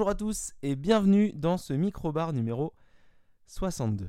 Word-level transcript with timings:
Bonjour 0.00 0.08
à 0.08 0.14
tous 0.14 0.54
et 0.62 0.76
bienvenue 0.76 1.30
dans 1.34 1.58
ce 1.58 1.74
micro-bar 1.74 2.32
numéro 2.32 2.72
62. 3.46 4.08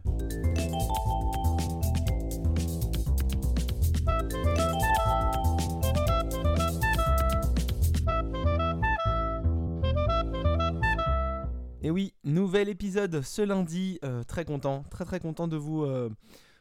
Et 11.82 11.92
oui, 11.92 12.14
nouvel 12.24 12.70
épisode 12.70 13.22
ce 13.22 13.42
lundi, 13.42 14.00
euh, 14.06 14.24
très 14.24 14.46
content, 14.46 14.86
très 14.90 15.04
très 15.04 15.20
content 15.20 15.50
de 15.50 15.58
vous, 15.58 15.84
euh, 15.84 16.10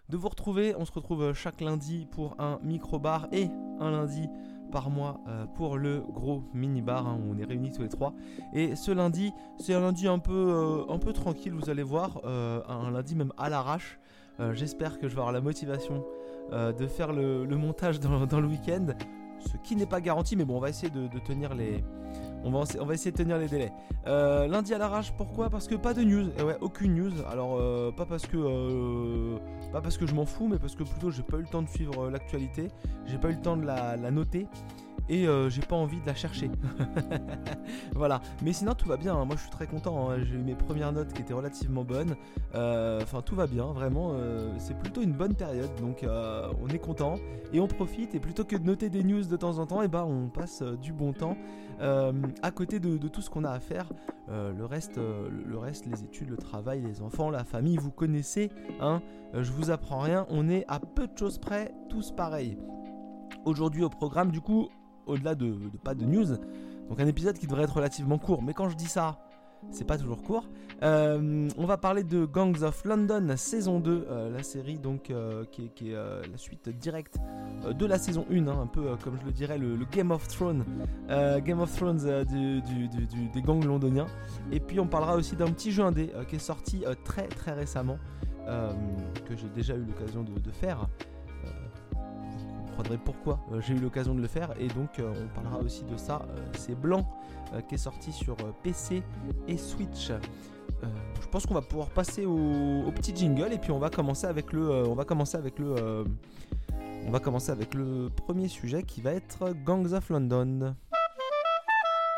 de 0.09 0.17
vous 0.17 0.29
retrouver. 0.29 0.75
On 0.77 0.85
se 0.85 0.91
retrouve 0.91 1.23
euh, 1.23 1.35
chaque 1.35 1.61
lundi 1.61 2.09
pour 2.11 2.35
un 2.41 2.59
micro-bar 2.65 3.29
et 3.31 3.49
un 3.79 3.93
lundi 3.93 4.29
par 4.71 4.91
mois 4.91 5.21
euh, 5.29 5.45
pour 5.47 5.77
le 5.77 6.01
gros 6.01 6.43
mini-bar 6.55 7.07
hein, 7.07 7.19
où 7.21 7.35
on 7.35 7.39
est 7.39 7.45
réunis 7.45 7.73
tous 7.73 7.83
les 7.83 7.89
trois. 7.89 8.15
Et 8.55 8.77
ce 8.77 8.91
lundi, 8.91 9.33
c'est 9.59 9.75
un 9.75 9.81
lundi 9.81 10.09
un 10.09 10.19
peu, 10.19 10.33
euh, 10.33 10.93
un 10.93 10.99
peu 10.99 11.13
tranquille, 11.13 11.53
vous 11.53 11.69
allez 11.69 11.83
voir, 11.83 12.21
euh, 12.25 12.61
un 12.69 12.91
lundi 12.91 13.15
même 13.15 13.33
à 13.37 13.49
l'arrache. 13.49 13.99
J'espère 14.55 14.99
que 14.99 15.07
je 15.07 15.15
vais 15.15 15.21
avoir 15.21 15.33
la 15.33 15.43
motivation 15.43 16.03
de 16.51 16.87
faire 16.87 17.13
le, 17.13 17.45
montage 17.59 18.01
dans, 18.01 18.41
le 18.41 18.47
week-end, 18.47 18.87
ce 19.39 19.59
qui 19.59 19.77
n'est 19.77 19.85
pas 19.85 20.01
garanti, 20.01 20.35
mais 20.35 20.47
bon, 20.47 20.57
on 20.57 20.61
va 20.61 20.71
essayer 20.71 20.89
de, 20.89 21.19
tenir 21.19 21.55
les... 21.55 21.85
On 22.43 22.51
va, 22.51 22.65
on 22.81 22.87
va 22.87 22.95
essayer 22.95 23.13
de 23.13 23.19
tenir 23.19 23.37
les 23.37 23.49
délais. 23.49 23.71
Lundi 24.07 24.73
à 24.73 24.79
l'arrache, 24.79 25.13
pourquoi? 25.13 25.51
Parce 25.51 25.69
que 25.69 25.75
pas 25.75 25.93
de 25.93 26.01
news. 26.01 26.31
Et 26.39 26.43
ouais, 26.43 26.57
aucune 26.63 26.95
news. 26.95 27.13
Alors 27.31 27.59
pas 27.95 28.07
parce 28.07 28.27
que 28.27 29.30
pas 29.71 29.81
parce 29.81 29.97
que 29.97 30.07
je 30.07 30.15
m'en 30.15 30.27
fous, 30.27 30.49
mais 30.49 30.59
parce 30.59 30.75
que 30.75 30.83
plutôt 30.83 31.11
j'ai 31.11 31.23
pas 31.23 31.37
eu 31.39 31.43
le 31.43 31.47
temps 31.47 31.63
de 31.63 31.69
suivre 31.69 32.07
euh, 32.07 32.11
l'actualité. 32.11 32.69
J'ai 33.07 33.19
pas 33.19 33.29
eu 33.31 33.35
le 33.35 33.41
temps 33.41 33.57
de 33.57 33.65
la, 33.65 33.97
noter 34.11 34.47
et 35.09 35.27
euh, 35.27 35.49
j'ai 35.49 35.63
pas 35.63 35.77
envie 35.77 36.01
de 36.01 36.07
la 36.07 36.15
chercher. 36.15 36.51
voilà. 37.95 38.21
Mais 38.43 38.53
sinon 38.53 38.75
tout 38.75 38.89
va 38.89 38.97
bien. 38.97 39.15
hein. 39.15 39.25
Moi 39.25 39.37
je 39.37 39.43
suis 39.43 39.51
très 39.51 39.67
content. 39.67 40.11
hein. 40.11 40.19
J'ai 40.23 40.35
eu 40.35 40.43
mes 40.43 40.55
premières 40.55 40.93
notes 40.93 41.13
qui 41.13 41.23
étaient 41.23 41.35
relativement 41.35 41.85
bonnes. 41.85 42.17
Euh, 42.55 43.01
Enfin 43.03 43.23
tout 43.23 43.35
va 43.35 43.47
bien. 43.47 43.67
Vraiment, 43.67 44.15
c'est 44.59 44.77
plutôt 44.79 45.03
une 45.03 45.13
bonne 45.13 45.35
période. 45.35 45.71
Donc 45.81 46.05
on 46.05 46.69
est 46.69 46.79
content 46.79 47.17
et 47.53 47.61
on 47.61 47.67
profite. 47.67 48.15
Et 48.15 48.21
plutôt 48.21 48.45
que 48.45 48.57
de 48.57 48.65
noter 48.65 48.91
des 48.91 49.03
news 49.03 49.25
de 49.25 49.37
temps 49.37 49.59
en 49.59 49.67
temps, 49.67 49.83
et 49.83 49.89
ben 49.89 50.05
on 50.05 50.29
passe 50.29 50.63
du 50.63 50.93
bon 50.93 51.13
temps 51.13 51.37
à 51.81 52.51
côté 52.51 52.79
de, 52.79 53.09
tout 53.09 53.23
ce 53.23 53.31
qu'on 53.31 53.45
a 53.45 53.51
à 53.51 53.61
faire. 53.61 53.89
Le 54.29 54.65
reste, 54.65 54.99
le 54.99 55.59
reste, 55.59 55.87
les 55.87 56.05
études, 56.05 56.31
le 56.31 56.37
travail, 56.37 56.83
les 56.83 57.03
enfants, 57.03 57.31
la 57.31 57.45
famille, 57.45 57.79
vous 57.79 57.91
connaissez. 57.91 58.51
Hein 58.81 59.03
apprends 59.69 59.99
rien. 60.01 60.27
On 60.31 60.49
est 60.49 60.65
à 60.69 60.81
peu 60.81 61.07
de 61.07 61.19
choses 61.19 61.37
près, 61.39 61.75
tous 61.91 62.13
pareils. 62.13 62.57
Aujourd'hui 63.45 63.83
au 63.85 63.91
programme, 63.91 64.31
du 64.31 64.41
coup, 64.41 64.69
au-delà 65.07 65.35
de, 65.35 65.55
pas 65.85 65.95
de 65.95 66.05
news, 66.05 66.37
donc 66.89 67.01
un 67.01 67.07
épisode 67.07 67.37
qui 67.39 67.47
devrait 67.47 67.65
être 67.65 67.77
relativement 67.77 68.17
court. 68.19 68.43
Mais 68.43 68.55
quand 68.55 68.69
je 68.71 68.77
dis 68.77 68.87
ça, 68.87 69.19
c'est 69.71 69.85
pas 69.87 69.99
toujours 69.99 70.23
court. 70.23 70.49
Euh, 70.83 71.49
on 71.59 71.67
va 71.67 71.77
parler 71.77 72.03
de 72.03 72.25
Gangs 72.25 72.63
of 72.63 72.83
London 72.87 73.35
saison 73.37 73.79
2, 73.79 74.07
euh, 74.09 74.31
la 74.31 74.43
série 74.43 74.79
donc 74.79 75.11
euh, 75.11 75.45
qui 75.45 75.71
est, 75.91 75.93
la 75.95 76.37
suite 76.37 76.71
directe 76.71 77.17
de 77.71 77.85
la 77.87 77.99
saison 77.99 78.25
1, 78.31 78.49
hein, 78.49 78.59
un 78.63 78.67
peu 78.67 78.97
comme 79.05 79.19
je 79.21 79.27
le 79.27 79.33
dirais 79.33 79.59
le, 79.59 79.77
Game 79.93 80.11
of 80.13 80.27
Thrones, 80.29 80.65
Game 81.45 81.61
of 81.61 81.75
Thrones 81.77 82.25
du- 82.25 82.63
du- 82.63 83.29
des 83.29 83.43
gangs 83.43 83.63
londoniens. 83.65 84.07
Et 84.51 84.61
puis 84.61 84.81
on 84.81 84.87
parlera 84.87 85.17
aussi 85.17 85.37
d'un 85.37 85.51
petit 85.51 85.71
jeu 85.73 85.83
indé 85.85 86.11
qui 86.29 86.37
est 86.37 86.39
sorti 86.39 86.85
très 87.05 87.29
très 87.29 87.53
récemment, 87.53 87.99
que 89.27 89.37
j'ai 89.37 89.49
déjà 89.49 89.75
eu 89.75 89.85
l'occasion 89.85 90.23
de, 90.23 90.51
faire. 90.51 90.87
Euh, 91.45 91.49
vous 91.93 92.67
comprendrez 92.67 92.99
pourquoi 92.99 93.39
euh, 93.53 93.61
j'ai 93.61 93.75
eu 93.75 93.79
l'occasion 93.79 94.15
de 94.15 94.21
le 94.21 94.29
faire. 94.29 94.53
Et 94.59 94.69
donc 94.69 94.99
euh, 94.99 95.13
on 95.25 95.35
parlera 95.35 95.59
aussi 95.59 95.85
de 95.85 95.97
ça. 95.97 96.23
euh, 96.29 96.39
C'est 96.57 96.75
Blanc 96.75 97.09
euh, 97.55 97.61
qui 97.63 97.75
est 97.75 97.79
sorti 97.79 98.13
sur 98.13 98.35
euh, 98.41 98.53
PC 98.63 99.03
et 99.49 99.57
Switch. 99.57 100.11
Euh, 100.11 100.87
je 101.21 101.27
pense 101.29 101.47
qu'on 101.47 101.55
va 101.55 101.63
pouvoir 101.63 101.89
passer 101.89 102.27
au, 102.27 102.91
petit 102.95 103.15
jingle 103.15 103.53
et 103.53 103.59
puis 103.59 103.71
on 103.71 103.79
va 103.79 103.91
commencer 103.91 104.27
avec 104.27 104.53
le, 104.53 104.71
euh, 104.71 104.87
on 104.87 104.95
va 104.95 105.05
commencer 105.05 105.37
avec 105.37 105.59
le, 105.59 105.75
euh, 105.77 106.05
on 107.07 107.11
va 107.11 107.21
commencer 107.21 107.51
avec 107.51 107.75
le 107.75 108.09
premier 108.09 108.49
sujet 108.49 108.83
qui 108.83 109.01
va 109.01 109.13
être 109.13 109.53
Gangs 109.65 109.93
of 109.93 110.09
London. 110.11 110.75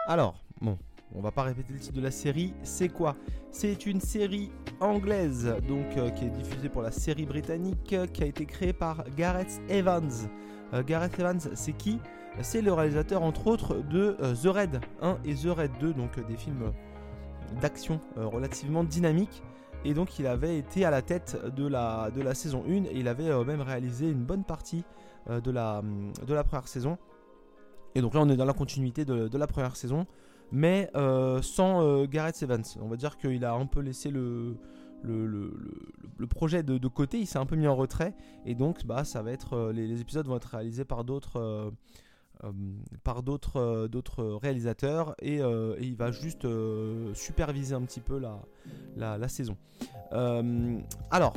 Alors, 0.07 0.35
bon, 0.61 0.79
on 1.15 1.21
va 1.21 1.31
pas 1.31 1.43
répéter 1.43 1.73
le 1.73 1.79
titre 1.79 1.95
de 1.95 2.01
la 2.01 2.11
série. 2.11 2.55
C'est 2.63 2.89
quoi? 2.89 3.17
C'est 3.51 3.87
une 3.87 4.01
série 4.01 4.51
anglaise, 4.83 5.55
donc 5.69 5.97
euh, 5.97 6.11
qui 6.11 6.25
est 6.25 6.31
diffusée 6.31 6.69
pour 6.69 6.83
la 6.83 6.91
série 6.91 7.25
britannique, 7.25 7.93
euh, 7.93 8.07
qui 8.07 8.23
a 8.23 8.27
été 8.27 8.45
créée 8.47 8.73
par 8.73 9.05
Gareth 9.17 9.61
Evans. 9.69 10.11
Euh, 10.75 10.83
Gareth 10.83 11.19
Evans, 11.19 11.41
c'est 11.55 11.73
qui? 11.73 11.99
C'est 12.41 12.63
le 12.63 12.73
réalisateur 12.73 13.23
entre 13.23 13.47
autres 13.47 13.77
de 13.77 14.17
The 14.43 14.47
Raid 14.47 14.81
1 15.03 15.19
et 15.25 15.35
The 15.35 15.49
Raid 15.49 15.71
2, 15.81 15.93
donc 15.93 16.27
des 16.27 16.37
films 16.37 16.73
d'action 17.61 18.01
relativement 18.17 18.85
dynamiques. 18.85 19.43
Et 19.85 19.93
donc 19.93 20.19
il 20.19 20.27
avait 20.27 20.57
été 20.57 20.87
à 20.87 20.91
la 20.91 21.03
tête 21.03 21.37
de 21.55 21.67
la, 21.67 22.11
de 22.11 22.23
la 22.23 22.35
saison 22.35 22.65
1 22.67 22.85
et 22.85 22.93
il 22.95 23.07
avait 23.07 23.45
même 23.45 23.61
réalisé 23.61 24.09
une 24.09 24.25
bonne 24.25 24.45
partie 24.45 24.83
de, 25.29 25.51
la, 25.51 25.83
première 26.43 26.69
saison. 26.69 26.97
Et 27.95 28.01
donc 28.01 28.15
là 28.15 28.21
on 28.23 28.31
est 28.31 28.37
dans 28.37 28.47
la 28.47 28.55
continuité 28.55 29.05
de 29.05 29.37
la 29.37 29.47
première 29.47 29.77
saison, 29.77 30.07
mais 30.53 30.91
euh, 30.95 31.43
sans 31.43 31.83
euh, 31.83 32.07
Gareth 32.07 32.43
Evans. 32.43 32.63
On 32.81 32.89
va 32.89 32.97
dire 32.97 33.17
qu'il 33.17 33.45
a 33.45 33.55
un 33.55 33.67
peu 33.67 33.81
laissé 33.81 34.11
le, 34.11 34.57
le, 35.03 35.27
le- 35.27 35.53
le- 36.19 36.27
projet 36.27 36.63
de, 36.63 36.89
côté, 36.89 37.19
il 37.19 37.27
s'est 37.27 37.39
un 37.39 37.47
peu 37.47 37.57
mis 37.57 37.67
en 37.67 37.75
retrait, 37.75 38.15
et 38.47 38.55
donc 38.55 38.85
bah, 38.87 39.03
ça 39.05 39.23
va 39.23 39.33
être, 39.33 39.55
euh, 39.55 39.73
les, 39.73 40.01
épisodes 40.01 40.27
vont 40.27 40.37
être 40.37 40.51
réalisés 40.51 40.85
par 40.85 41.05
d'autres... 41.05 41.73
par 43.05 43.23
d'autres 43.23 43.87
d'autres 43.87 44.25
réalisateurs 44.25 45.15
et, 45.23 45.41
il 45.81 45.95
va 45.97 46.11
juste 46.11 46.47
superviser 47.15 47.75
un 47.75 47.83
petit 47.83 48.01
peu 48.01 48.19
la, 48.19 49.17
la, 49.17 49.29
saison. 49.29 49.57
Alors, 50.11 51.35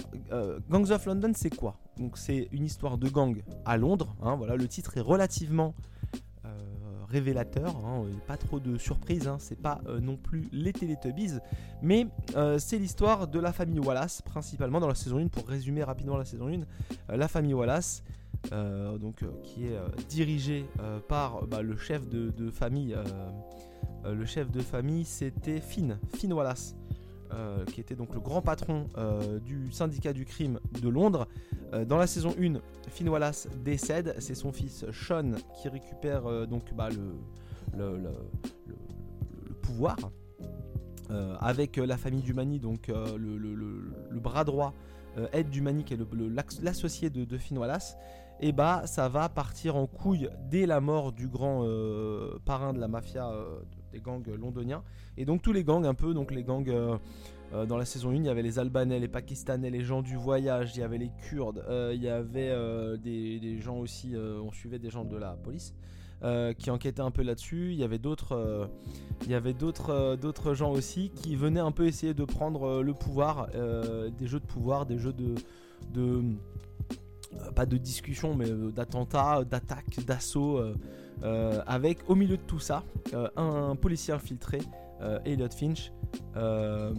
Gangs 0.70 0.92
of 0.92 1.06
London, 1.06 1.32
c'est 1.36 1.56
quoi? 1.56 1.78
Donc, 1.98 2.18
c'est 2.18 2.50
une 2.52 2.66
histoire 2.66 2.98
de 2.98 3.08
gang 3.08 3.44
à 3.66 3.78
Londres. 3.78 4.16
hein, 4.24 4.36
voilà, 4.36 4.56
le 4.56 4.68
titre 4.68 4.98
est 4.98 5.02
relativement 5.02 5.76
révélateur. 7.10 7.76
hein, 7.86 8.04
et 8.12 8.28
pas 8.28 8.38
trop 8.38 8.60
de 8.60 8.78
surprises. 8.78 9.28
hein, 9.28 9.38
c'est 9.40 9.60
pas 9.62 9.82
euh, 9.88 10.00
non 10.00 10.18
plus 10.18 10.48
les 10.52 10.74
Teletubbies, 10.74 11.34
mais 11.82 12.08
euh, 12.36 12.58
c'est 12.60 12.78
l'histoire 12.78 13.28
de 13.28 13.40
la 13.40 13.54
famille 13.54 13.80
Wallace, 13.80 14.22
principalement 14.22 14.80
dans 14.80 14.88
la 14.88 14.96
saison 14.96 15.18
1. 15.18 15.28
Pour 15.28 15.48
résumer 15.48 15.84
rapidement 15.84 16.18
la 16.18 16.26
saison 16.26 16.48
1, 16.48 16.52
euh, 16.54 17.18
la 17.18 17.28
famille 17.28 17.54
Wallace. 17.54 18.04
euh, 18.52 18.98
donc, 19.00 19.24
euh, 19.24 19.28
qui 19.44 19.66
est 19.68 19.76
euh, 19.76 19.88
dirigée 20.10 20.66
euh, 20.80 21.00
par 21.00 21.48
bah, 21.48 21.62
le 21.64 21.76
chef 21.78 22.08
de, 22.08 22.52
famille. 22.52 22.94
euh, 22.94 23.04
euh, 24.06 24.14
le 24.14 24.26
chef 24.26 24.52
de 24.52 24.62
famille, 24.62 25.04
c'était 25.06 25.60
Finn, 25.60 25.98
Finn 26.16 26.32
Wallace, 26.32 26.76
euh, 27.36 27.66
qui 27.66 27.82
était 27.82 27.96
donc 27.96 28.14
le 28.14 28.22
grand 28.22 28.42
patron 28.42 28.88
euh, 28.98 29.40
du 29.40 29.70
syndicat 29.74 30.14
du 30.14 30.24
crime 30.24 30.60
de 30.82 30.88
Londres. 30.88 31.28
Euh, 31.74 31.84
dans 31.84 31.98
la 31.98 32.08
saison 32.08 32.34
1, 32.40 32.62
Finn 32.90 33.10
Wallace 33.10 33.50
décède, 33.62 34.16
c'est 34.20 34.36
son 34.36 34.54
fils 34.54 34.86
Sean 34.94 35.34
qui 35.54 35.68
récupère 35.68 36.48
donc 36.48 36.74
bah, 36.74 36.88
le, 37.78 38.10
pouvoir. 39.62 39.98
Avec 41.40 41.78
la 41.78 41.98
famille 41.98 42.22
Dumani, 42.22 42.60
donc 42.60 42.88
le, 42.88 44.20
bras 44.20 44.44
droit 44.44 44.74
Ed 45.34 45.50
Dumani, 45.50 45.84
qui 45.84 45.94
est 45.94 46.00
l'associé 46.62 47.10
de, 47.10 47.26
de 47.26 47.38
Finn 47.38 47.58
Wallace, 47.58 47.98
et 48.40 48.52
bah 48.52 48.84
ça 48.86 49.08
va 49.08 49.30
partir 49.30 49.76
en 49.76 49.88
couille 49.88 50.30
dès 50.50 50.66
la 50.66 50.80
mort 50.80 51.12
du 51.12 51.28
grand 51.28 51.68
parrain 52.46 52.74
de 52.74 52.80
la 52.80 52.88
mafia 52.88 53.30
gangs 54.00 54.28
londoniens. 54.40 54.84
Et 55.18 55.26
donc 55.26 55.42
tous 55.42 55.54
les 55.54 55.64
gangs 55.64 55.86
un 55.86 55.94
peu, 55.94 56.14
donc 56.14 56.32
les 56.32 56.44
gangs 56.44 56.70
euh, 56.70 56.98
euh, 57.54 57.66
dans 57.66 57.78
la 57.78 57.86
saison 57.86 58.10
1, 58.10 58.16
il 58.16 58.26
y 58.26 58.30
avait 58.30 58.42
les 58.42 58.60
Albanais, 58.60 59.00
les 59.00 59.08
Pakistanais, 59.08 59.70
les 59.70 59.82
gens 59.84 60.02
du 60.02 60.16
voyage, 60.16 60.72
il 60.76 60.80
y 60.80 60.84
avait 60.84 60.98
les 60.98 61.12
Kurdes, 61.30 61.64
euh, 61.70 61.92
il 61.96 62.02
y 62.02 62.10
avait 62.10 62.50
euh, 62.50 62.98
des, 62.98 63.40
des 63.40 63.60
gens 63.60 63.78
aussi, 63.78 64.16
euh, 64.16 64.40
on 64.44 64.52
suivait 64.52 64.80
des 64.80 64.90
gens 64.90 65.06
de 65.06 65.18
la 65.18 65.32
police. 65.32 65.74
euh, 66.24 66.54
qui 66.54 66.72
enquêtaient 66.72 67.02
un 67.02 67.12
peu 67.12 67.24
là-dessus. 67.24 67.72
Il 67.74 67.78
y 67.78 67.84
avait 67.84 68.00
d'autres, 68.00 68.32
euh, 68.34 68.68
il 69.24 69.32
y 69.32 69.36
avait 69.36 69.54
d'autres, 69.54 69.90
euh, 69.92 70.16
d'autres 70.16 70.54
gens 70.54 70.72
aussi 70.72 71.12
qui 71.14 71.36
venaient 71.36 71.60
un 71.60 71.72
peu 71.72 71.86
essayer 71.88 72.14
de 72.14 72.24
prendre 72.26 72.64
euh, 72.64 72.82
le 72.82 72.94
pouvoir, 72.94 73.48
euh, 73.54 74.10
des 74.18 74.26
jeux 74.28 74.40
de 74.40 74.46
pouvoir, 74.46 74.86
des 74.86 74.98
jeux 74.98 75.14
de, 75.14 75.36
de 75.94 76.22
euh, 77.36 77.52
pas 77.52 77.66
de 77.66 77.78
discussion, 77.78 78.34
mais 78.34 78.50
euh, 78.50 78.72
d'attentats, 78.72 79.44
d'attaques, 79.44 80.00
d'assauts, 80.06 80.58
euh, 80.58 80.74
euh, 80.74 80.74
avec 81.24 82.00
au 82.10 82.16
milieu 82.16 82.38
de 82.38 82.42
tout 82.44 82.60
ça 82.60 82.84
euh, 83.14 83.28
un 83.36 83.76
policier 83.76 84.14
infiltré, 84.14 84.60
euh, 85.02 85.20
Elliot 85.26 85.50
Finch. 85.50 85.92
euh, 86.36 86.94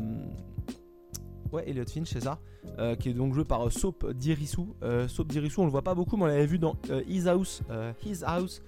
Ouais, 1.52 1.68
Elliot 1.68 1.84
Finch, 1.86 2.08
c'est 2.12 2.22
ça. 2.24 2.38
euh, 2.78 2.96
qui 2.96 3.10
est 3.10 3.14
donc 3.14 3.32
joué 3.32 3.44
par 3.44 3.64
euh, 3.66 3.70
Soap 3.70 4.10
Dirisu. 4.12 4.62
Euh, 4.82 5.06
Soap 5.06 5.28
Dirisu, 5.28 5.60
on 5.60 5.64
le 5.64 5.70
voit 5.70 5.82
pas 5.82 5.94
beaucoup, 5.94 6.16
mais 6.16 6.24
on 6.24 6.26
l'avait 6.26 6.46
vu 6.46 6.58
dans 6.58 6.74
euh, 6.90 7.02
His 7.08 7.28
House, 7.28 7.62
euh, 7.70 7.92
His 8.04 8.24
House 8.24 8.62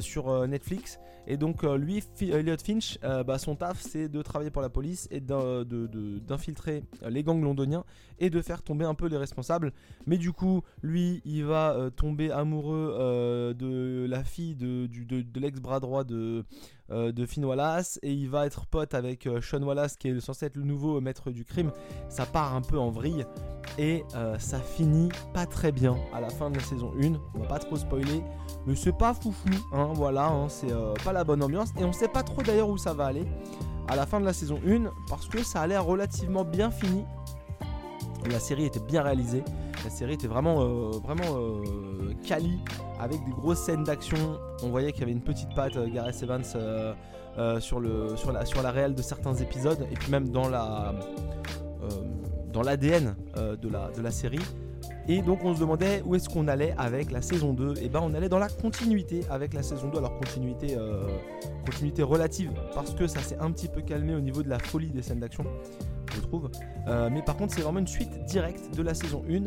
sur 0.00 0.46
Netflix. 0.46 0.98
Et 1.26 1.36
donc 1.36 1.62
lui, 1.62 2.02
Elliot 2.20 2.56
Finch, 2.64 2.98
bah, 3.00 3.38
son 3.38 3.54
taf 3.54 3.80
c'est 3.80 4.08
de 4.08 4.22
travailler 4.22 4.50
pour 4.50 4.62
la 4.62 4.70
police 4.70 5.06
et 5.10 5.20
d'infiltrer 5.20 6.82
les 7.08 7.22
gangs 7.22 7.42
londoniens 7.42 7.84
et 8.18 8.28
de 8.28 8.42
faire 8.42 8.62
tomber 8.62 8.84
un 8.84 8.94
peu 8.94 9.06
les 9.06 9.16
responsables. 9.16 9.72
Mais 10.06 10.18
du 10.18 10.32
coup, 10.32 10.62
lui, 10.82 11.22
il 11.24 11.44
va 11.44 11.90
tomber 11.94 12.32
amoureux 12.32 13.54
de 13.56 14.06
la 14.08 14.24
fille 14.24 14.56
de, 14.56 14.86
de 14.88 15.40
l'ex-bras 15.40 15.78
droit 15.78 16.02
de, 16.02 16.44
de 16.90 17.26
Finn 17.26 17.44
Wallace 17.44 18.00
et 18.02 18.12
il 18.12 18.28
va 18.28 18.46
être 18.46 18.66
pote 18.66 18.94
avec 18.94 19.28
Sean 19.40 19.62
Wallace 19.62 19.96
qui 19.96 20.08
est 20.08 20.20
censé 20.20 20.46
être 20.46 20.56
le 20.56 20.64
nouveau 20.64 21.00
maître 21.00 21.30
du 21.30 21.44
crime. 21.44 21.70
Ça 22.08 22.26
part 22.26 22.54
un 22.56 22.62
peu 22.62 22.78
en 22.78 22.90
vrille 22.90 23.24
et 23.78 24.04
ça 24.38 24.58
finit 24.58 25.08
pas 25.32 25.46
très 25.46 25.72
bien 25.72 25.96
à 26.12 26.20
la 26.20 26.30
fin 26.30 26.50
de 26.50 26.56
la 26.56 26.62
saison 26.62 26.92
1. 27.00 27.12
On 27.34 27.40
va 27.40 27.46
pas 27.46 27.58
trop 27.58 27.76
spoiler, 27.76 28.22
mais 28.66 28.76
c'est 28.76 28.96
pas 28.96 29.14
foufou, 29.14 29.48
hein, 29.72 29.90
voilà, 29.94 30.26
hein, 30.26 30.48
c'est 30.48 30.70
euh, 30.70 30.94
pas 31.04 31.12
la 31.12 31.24
bonne 31.24 31.42
ambiance. 31.42 31.70
Et 31.78 31.84
on 31.84 31.92
sait 31.92 32.08
pas 32.08 32.22
trop 32.22 32.42
d'ailleurs 32.42 32.68
où 32.68 32.78
ça 32.78 32.94
va 32.94 33.06
aller 33.06 33.24
à 33.88 33.96
la 33.96 34.06
fin 34.06 34.20
de 34.20 34.24
la 34.24 34.32
saison 34.32 34.60
1 34.66 34.90
parce 35.08 35.26
que 35.26 35.42
ça 35.42 35.62
a 35.62 35.66
l'air 35.66 35.84
relativement 35.84 36.44
bien 36.44 36.70
fini. 36.70 37.04
La 38.30 38.38
série 38.38 38.66
était 38.66 38.80
bien 38.80 39.02
réalisée, 39.02 39.42
la 39.84 39.90
série 39.90 40.14
était 40.14 40.28
vraiment, 40.28 40.62
euh, 40.62 40.90
vraiment 41.02 41.36
euh, 41.36 42.14
quali 42.24 42.60
avec 43.00 43.24
des 43.24 43.32
grosses 43.32 43.58
scènes 43.58 43.82
d'action. 43.82 44.38
On 44.62 44.68
voyait 44.68 44.92
qu'il 44.92 45.00
y 45.00 45.04
avait 45.04 45.12
une 45.12 45.24
petite 45.24 45.52
patte 45.56 45.76
Gareth 45.92 46.22
Evans 46.22 46.44
sur, 47.60 47.80
la, 47.80 48.46
sur 48.46 48.62
la 48.62 48.70
réelle 48.70 48.94
de 48.94 49.02
certains 49.02 49.34
épisodes 49.34 49.88
et 49.90 49.94
puis 49.94 50.12
même 50.12 50.28
dans 50.28 50.48
la 50.48 50.94
dans 52.52 52.62
l'ADN 52.62 53.14
de, 53.36 53.68
la, 53.68 53.90
de 53.90 54.02
la 54.02 54.10
série. 54.10 54.40
Et 55.08 55.20
donc 55.20 55.44
on 55.44 55.54
se 55.54 55.60
demandait 55.60 56.02
où 56.06 56.14
est-ce 56.14 56.28
qu'on 56.28 56.46
allait 56.46 56.74
avec 56.78 57.10
la 57.10 57.22
saison 57.22 57.52
2. 57.52 57.74
Et 57.82 57.88
ben 57.88 58.00
on 58.02 58.14
allait 58.14 58.28
dans 58.28 58.38
la 58.38 58.48
continuité 58.48 59.22
avec 59.30 59.52
la 59.52 59.62
saison 59.62 59.88
2. 59.88 59.98
Alors 59.98 60.16
continuité, 60.16 60.76
euh, 60.76 61.02
continuité 61.66 62.02
relative 62.02 62.52
parce 62.74 62.94
que 62.94 63.06
ça 63.06 63.20
s'est 63.20 63.38
un 63.38 63.50
petit 63.50 63.68
peu 63.68 63.80
calmé 63.80 64.14
au 64.14 64.20
niveau 64.20 64.42
de 64.42 64.48
la 64.48 64.58
folie 64.58 64.90
des 64.90 65.02
scènes 65.02 65.20
d'action, 65.20 65.44
je 66.14 66.20
trouve. 66.20 66.50
Euh, 66.86 67.10
mais 67.12 67.22
par 67.22 67.36
contre 67.36 67.54
c'est 67.54 67.62
vraiment 67.62 67.80
une 67.80 67.88
suite 67.88 68.24
directe 68.26 68.74
de 68.76 68.82
la 68.82 68.94
saison 68.94 69.24
1. 69.28 69.44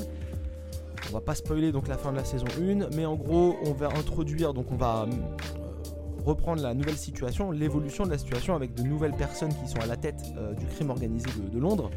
On 1.10 1.14
va 1.14 1.22
pas 1.22 1.36
spoiler 1.36 1.72
donc 1.72 1.88
la 1.88 1.98
fin 1.98 2.12
de 2.12 2.18
la 2.18 2.26
saison 2.26 2.48
1, 2.60 2.90
mais 2.96 3.06
en 3.06 3.16
gros 3.16 3.56
on 3.64 3.72
va 3.72 3.88
introduire, 3.98 4.54
donc 4.54 4.66
on 4.72 4.76
va 4.76 5.04
euh, 5.04 6.26
reprendre 6.26 6.62
la 6.64 6.74
nouvelle 6.74 6.98
situation, 6.98 7.52
l'évolution 7.52 8.04
de 8.04 8.10
la 8.10 8.18
situation 8.18 8.56
avec 8.56 8.74
de 8.74 8.84
nouvelles 8.84 9.14
personnes 9.14 9.54
qui 9.54 9.70
sont 9.70 9.80
à 9.80 9.86
la 9.86 9.96
tête 9.96 10.22
du 10.60 10.66
crime 10.66 10.90
organisé 10.90 11.28
de 11.54 11.60
Londres. 11.60 11.92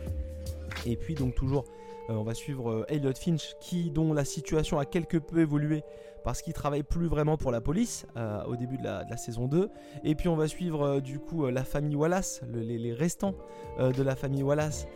Et 0.88 0.96
puis 0.96 1.14
donc 1.14 1.34
toujours 1.34 1.64
euh, 2.10 2.14
on 2.14 2.22
va 2.22 2.34
suivre 2.34 2.70
euh, 2.70 2.84
Elliot 2.88 3.12
Finch, 3.14 3.54
qui, 3.60 3.90
dont 3.90 4.12
la 4.12 4.24
situation 4.24 4.78
a 4.78 4.84
quelque 4.84 5.18
peu 5.18 5.40
évolué 5.40 5.82
parce 6.24 6.42
qu'il 6.42 6.52
travaille 6.52 6.82
plus 6.82 7.06
vraiment 7.06 7.36
pour 7.36 7.52
la 7.52 7.60
police 7.60 8.06
euh, 8.16 8.42
au 8.44 8.56
début 8.56 8.76
de 8.76 8.82
la, 8.82 9.16
saison 9.16 9.46
2. 9.46 9.70
Et 10.04 10.14
puis 10.14 10.28
on 10.28 10.36
va 10.36 10.48
suivre 10.48 11.00
du 11.00 11.20
coup 11.20 11.46
la 11.46 11.64
famille 11.64 11.96
Wallace, 11.96 12.42
les, 12.52 12.92
restants 12.92 13.34
de 13.78 14.02
la 14.02 14.14
famille 14.14 14.42
Wallace, 14.42 14.86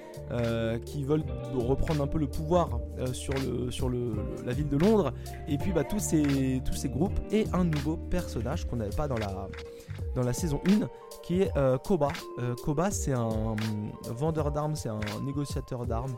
qui 0.84 1.04
veulent 1.04 1.24
reprendre 1.54 2.02
un 2.02 2.06
peu 2.06 2.18
le 2.18 2.26
pouvoir 2.26 2.80
sur, 3.12 3.32
la 4.44 4.52
ville 4.52 4.68
de 4.68 4.76
Londres. 4.76 5.14
Et 5.48 5.56
puis 5.56 5.72
bah, 5.72 5.84
tous, 5.84 6.00
ces, 6.00 6.60
tous 6.66 6.74
ces 6.74 6.88
groupes 6.90 7.18
et 7.30 7.46
un 7.54 7.64
nouveau 7.64 7.96
personnage 7.96 8.66
qu'on 8.66 8.76
n'avait 8.76 8.94
pas 8.94 9.08
dans 9.08 9.16
la, 9.16 9.48
dans 10.14 10.22
la 10.22 10.32
saison 10.32 10.60
1 10.68 10.88
qui 11.22 11.42
est 11.42 11.52
Koba. 11.84 12.08
Koba 12.62 12.90
c'est 12.90 13.12
un 13.12 13.54
vendeur 14.06 14.50
d'armes, 14.50 14.74
c'est 14.74 14.88
un 14.88 15.00
négociateur 15.24 15.86
d'armes 15.86 16.16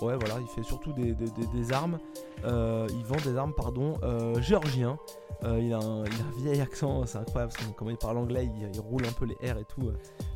Ouais, 0.00 0.16
voilà, 0.16 0.36
il 0.40 0.46
fait 0.46 0.62
surtout 0.62 0.92
des, 0.92 1.72
armes. 1.72 1.98
Euh, 2.44 2.86
il 2.90 3.04
vend 3.04 3.16
des 3.16 3.36
armes, 3.36 3.52
pardon, 3.52 3.94
euh, 4.02 4.40
géorgien. 4.40 4.96
Euh, 5.44 5.60
il, 5.60 5.72
a 5.72 5.78
un, 5.78 6.04
vieil 6.36 6.60
accent, 6.60 7.04
c'est 7.06 7.18
incroyable. 7.18 7.52
Comment 7.76 7.90
il 7.90 7.96
parle 7.96 8.18
anglais, 8.18 8.48
il, 8.60 8.80
roule 8.80 9.04
un 9.06 9.12
peu 9.12 9.24
les 9.24 9.36
airs 9.40 9.58
et 9.58 9.64
tout. 9.64 9.90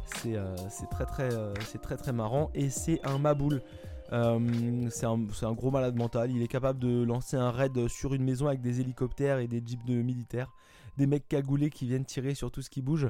C'est 0.06 0.36
très, 0.90 1.06
très, 1.06 1.28
c'est 1.66 1.80
très, 1.80 1.96
très 1.96 2.12
marrant. 2.12 2.50
Et 2.54 2.70
c'est 2.70 3.00
un 3.06 3.18
maboule. 3.18 3.62
c'est 4.10 5.06
un, 5.06 5.20
un, 5.42 5.52
gros 5.52 5.70
malade 5.70 5.96
mental. 5.96 6.32
Il 6.32 6.42
est 6.42 6.48
capable 6.48 6.80
de 6.80 7.04
lancer 7.04 7.36
un 7.36 7.50
raid 7.50 7.86
sur 7.86 8.14
une 8.14 8.24
maison 8.24 8.48
avec 8.48 8.62
des 8.62 8.80
hélicoptères 8.80 9.38
et 9.38 9.46
des 9.46 9.62
jeeps 9.64 9.84
de 9.84 10.02
militaires. 10.02 10.52
Des 10.98 11.06
mecs 11.06 11.28
cagoulés 11.28 11.70
qui 11.70 11.86
viennent 11.86 12.04
tirer 12.04 12.34
sur 12.34 12.50
tout 12.50 12.62
ce 12.62 12.70
qui 12.70 12.82
bouge. 12.82 13.08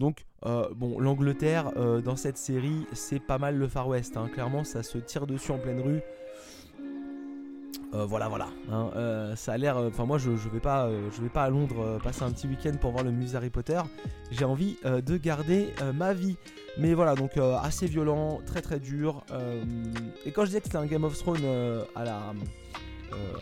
Donc, 0.00 0.24
euh, 0.46 0.68
bon, 0.74 0.98
l'Angleterre, 0.98 1.72
euh, 1.76 2.00
dans 2.00 2.16
cette 2.16 2.38
série, 2.38 2.86
c'est 2.94 3.20
pas 3.20 3.36
mal 3.36 3.56
le 3.56 3.68
Far 3.68 3.86
West. 3.86 4.16
Hein. 4.16 4.30
Clairement, 4.32 4.64
ça 4.64 4.82
se 4.82 4.96
tire 4.96 5.26
dessus 5.26 5.52
en 5.52 5.58
pleine 5.58 5.80
rue. 5.80 6.00
Euh, 7.92 8.06
voilà, 8.06 8.28
voilà. 8.28 8.48
Hein. 8.70 9.34
ça 9.36 9.52
a 9.52 9.58
l'air. 9.58 9.76
Enfin, 9.76 10.06
moi, 10.06 10.16
je, 10.16 10.36
je, 10.36 10.48
vais 10.48 10.60
pas, 10.60 10.88
je 10.90 11.20
vais 11.20 11.28
pas 11.28 11.44
à 11.44 11.50
Londres 11.50 11.98
passer 12.02 12.22
un 12.22 12.30
petit 12.30 12.46
week-end 12.46 12.72
pour 12.80 12.92
voir 12.92 13.04
le 13.04 13.10
musée 13.10 13.36
Harry 13.36 13.50
Potter. 13.50 13.80
J'ai 14.30 14.46
envie 14.46 14.78
de 14.84 15.16
garder 15.18 15.68
ma 15.94 16.14
vie. 16.14 16.36
Mais 16.78 16.94
voilà, 16.94 17.14
donc 17.16 17.36
assez 17.36 17.86
violent, 17.86 18.40
très 18.46 18.62
très 18.62 18.78
dur. 18.78 19.24
et 20.24 20.30
quand 20.30 20.42
je 20.42 20.46
disais 20.46 20.60
que 20.60 20.66
c'était 20.66 20.78
un 20.78 20.86
Game 20.86 21.02
of 21.02 21.18
Thrones 21.18 21.44
à 21.96 22.04
la 22.04 22.32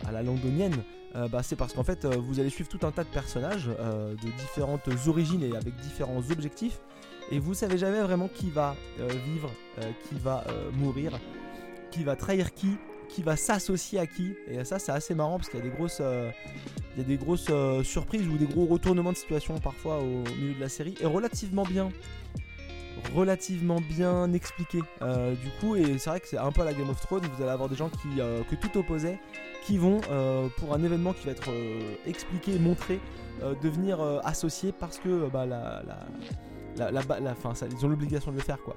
à 0.06 0.12
la 0.12 0.22
londonienne, 0.22 0.82
euh, 1.16 1.28
bah, 1.28 1.42
c'est 1.42 1.56
parce 1.56 1.72
qu'en 1.72 1.84
fait 1.84 2.04
euh, 2.04 2.16
vous 2.18 2.38
allez 2.38 2.50
suivre 2.50 2.68
tout 2.68 2.86
un 2.86 2.90
tas 2.90 3.04
de 3.04 3.08
personnages 3.08 3.70
euh, 3.80 4.14
de 4.14 4.30
différentes 4.38 4.88
origines 5.06 5.42
et 5.42 5.56
avec 5.56 5.74
différents 5.76 6.22
objectifs. 6.30 6.80
Et 7.30 7.38
vous 7.38 7.54
savez 7.54 7.76
jamais 7.76 8.00
vraiment 8.00 8.28
qui 8.28 8.48
va 8.48 8.74
vivre, 8.98 9.50
qui 10.08 10.14
va 10.14 10.46
mourir, 10.72 11.20
qui 11.90 12.02
va 12.02 12.16
trahir 12.16 12.54
qui, 12.54 12.78
qui 13.10 13.22
va 13.22 13.36
s'associer 13.36 13.98
à 13.98 14.06
qui. 14.06 14.34
Et 14.46 14.64
ça 14.64 14.78
c'est 14.78 14.92
assez 14.92 15.14
marrant 15.14 15.36
parce 15.36 15.50
qu'il 15.50 15.58
y 15.58 15.62
a 15.62 15.66
des 15.66 15.76
grosses, 15.76 16.00
il 16.00 16.98
y 16.98 17.00
a 17.02 17.04
des 17.04 17.18
grosses 17.18 17.50
surprises 17.82 18.26
ou 18.26 18.38
des 18.38 18.46
gros 18.46 18.64
retournements 18.64 19.12
de 19.12 19.16
situation 19.18 19.58
parfois 19.58 19.98
au 19.98 20.24
milieu 20.38 20.54
de 20.54 20.60
la 20.60 20.70
série. 20.70 20.94
Et 21.02 21.06
relativement 21.06 21.64
bien 21.64 21.90
relativement 23.14 23.80
bien 23.80 24.32
expliqué 24.32 24.78
du 25.00 25.50
coup 25.60 25.76
et 25.76 25.98
c'est 25.98 26.10
vrai 26.10 26.20
que 26.20 26.28
c'est 26.28 26.38
un 26.38 26.52
peu 26.52 26.62
à 26.62 26.64
la 26.64 26.74
Game 26.74 26.90
of 26.90 27.00
Thrones 27.00 27.26
vous 27.36 27.42
allez 27.42 27.52
avoir 27.52 27.68
des 27.68 27.76
gens 27.76 27.88
qui 27.88 28.16
que 28.18 28.54
tout 28.54 28.78
opposait 28.78 29.18
qui 29.68 29.76
vont, 29.76 30.00
euh, 30.10 30.48
pour 30.56 30.72
un 30.72 30.82
événement 30.82 31.12
qui 31.12 31.26
va 31.26 31.32
être 31.32 31.50
euh, 31.50 31.94
expliqué 32.06 32.58
montré, 32.58 33.00
euh, 33.42 33.54
devenir 33.62 34.00
associés 34.24 34.72
parce 34.72 34.98
que 34.98 35.28
bah, 35.28 35.44
la, 35.44 35.82
la, 36.76 36.90
la, 36.90 37.34
fin, 37.34 37.54
ça, 37.54 37.66
ils 37.70 37.84
ont 37.84 37.88
l'obligation 37.90 38.30
de 38.30 38.36
le 38.36 38.42
faire. 38.42 38.58
quoi. 38.62 38.74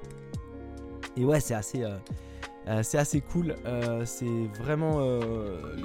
Et 1.16 1.24
ouais, 1.24 1.40
c'est 1.40 1.54
assez, 1.54 1.82
c'est 2.82 2.98
assez 2.98 3.22
cool. 3.22 3.54
c'est 4.04 4.46
vraiment. 4.58 5.00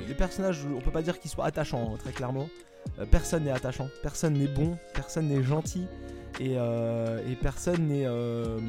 les 0.07 0.13
personnages, 0.13 0.65
on 0.75 0.81
peut 0.81 0.91
pas 0.91 1.01
dire 1.01 1.19
qu'ils 1.19 1.31
soient 1.31 1.45
attachants, 1.45 1.93
hein, 1.93 1.97
très 1.97 2.11
clairement. 2.11 2.49
personne 3.09 3.45
n'est 3.45 3.51
attachant, 3.51 3.87
personne 4.03 4.33
n'est 4.33 4.47
bon, 4.47 4.77
personne 4.93 5.27
n'est 5.27 5.43
gentil. 5.43 5.87
Et, 6.39 6.53
et, 6.53 7.35
personne 7.41 7.87
n'est 7.87 8.05
le 8.05 8.59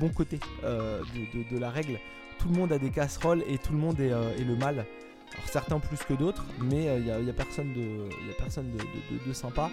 bon 0.00 0.08
côté 0.08 0.40
de, 0.62 1.54
de, 1.54 1.58
la 1.60 1.70
règle 1.70 1.98
tout 2.38 2.48
le 2.48 2.54
monde 2.54 2.72
a 2.72 2.78
des 2.78 2.90
casseroles 2.90 3.42
et 3.48 3.58
tout 3.58 3.72
le 3.72 3.78
monde 3.78 4.00
est, 4.00 4.12
euh, 4.12 4.30
le 4.38 4.56
mal. 4.56 4.86
Alors 5.34 5.48
certains 5.48 5.78
plus 5.78 5.98
que 5.98 6.14
d'autres, 6.14 6.44
mais 6.62 6.84
il 6.84 7.10
euh, 7.10 7.22
n'y 7.22 7.30
a, 7.30 7.32
personne, 7.32 7.72
de, 7.72 7.80
y 7.80 8.30
a 8.30 8.34
personne 8.38 8.70
de, 9.26 9.32
sympa. 9.32 9.70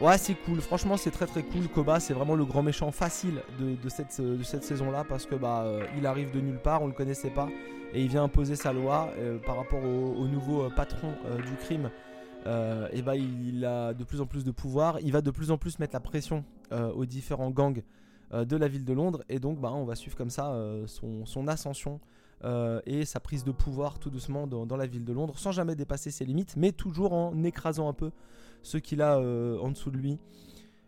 Ouais, 0.00 0.16
c'est 0.16 0.34
cool. 0.34 0.60
Franchement, 0.60 0.96
c'est 0.96 1.10
très 1.10 1.26
très 1.26 1.42
cool. 1.42 1.68
Koba, 1.68 2.00
c'est 2.00 2.14
vraiment 2.14 2.34
le 2.34 2.44
grand 2.44 2.62
méchant 2.62 2.90
facile 2.90 3.42
de, 3.58 3.88
cette, 3.88 4.64
saison-là 4.64 5.04
parce 5.08 5.26
que 5.26 5.34
bah, 5.34 5.62
euh, 5.64 5.84
il 5.98 6.06
arrive 6.06 6.30
de 6.32 6.40
nulle 6.40 6.58
part, 6.58 6.82
on 6.82 6.86
le 6.86 6.92
connaissait 6.92 7.30
pas, 7.30 7.48
et 7.92 8.00
il 8.02 8.08
vient 8.08 8.24
imposer 8.24 8.56
sa 8.56 8.72
loi 8.72 9.10
par 9.44 9.56
rapport 9.56 9.82
au, 9.82 10.26
nouveau 10.26 10.70
patron 10.70 11.12
du 11.46 11.56
crime. 11.56 11.90
Et 12.46 13.02
bah, 13.02 13.16
il 13.16 13.64
a 13.64 13.94
de 13.94 14.04
plus 14.04 14.20
en 14.20 14.26
plus 14.26 14.44
de 14.44 14.50
pouvoir. 14.50 14.98
Il 15.00 15.12
va 15.12 15.20
de 15.20 15.30
plus 15.30 15.50
en 15.50 15.58
plus 15.58 15.78
mettre 15.78 15.94
la 15.94 16.00
pression 16.00 16.44
aux 16.70 17.04
différents 17.04 17.50
gangs 17.50 17.82
euh, 18.32 18.44
de 18.44 18.56
la 18.56 18.68
ville 18.68 18.84
de 18.84 18.92
Londres. 18.92 19.24
Et 19.28 19.40
donc, 19.40 19.60
bah, 19.60 19.72
on 19.72 19.84
va 19.84 19.96
suivre 19.96 20.16
comme 20.16 20.30
ça 20.30 20.52
euh, 20.52 20.86
son, 20.86 21.48
ascension 21.48 21.98
euh, 22.44 22.80
et 22.86 23.04
sa 23.04 23.18
prise 23.18 23.42
de 23.42 23.50
pouvoir 23.50 23.98
tout 23.98 24.08
doucement 24.08 24.46
dans, 24.46 24.76
la 24.76 24.86
ville 24.86 25.04
de 25.04 25.12
Londres, 25.12 25.36
sans 25.36 25.50
jamais 25.50 25.74
dépasser 25.74 26.12
ses 26.12 26.24
limites, 26.24 26.54
mais 26.56 26.70
toujours 26.70 27.12
en 27.12 27.42
écrasant 27.42 27.88
un 27.88 27.92
peu 27.92 28.12
ceux 28.62 28.78
qu'il 28.78 29.02
a 29.02 29.18
en 29.18 29.70
dessous 29.70 29.90
de 29.90 29.96
lui. 29.96 30.18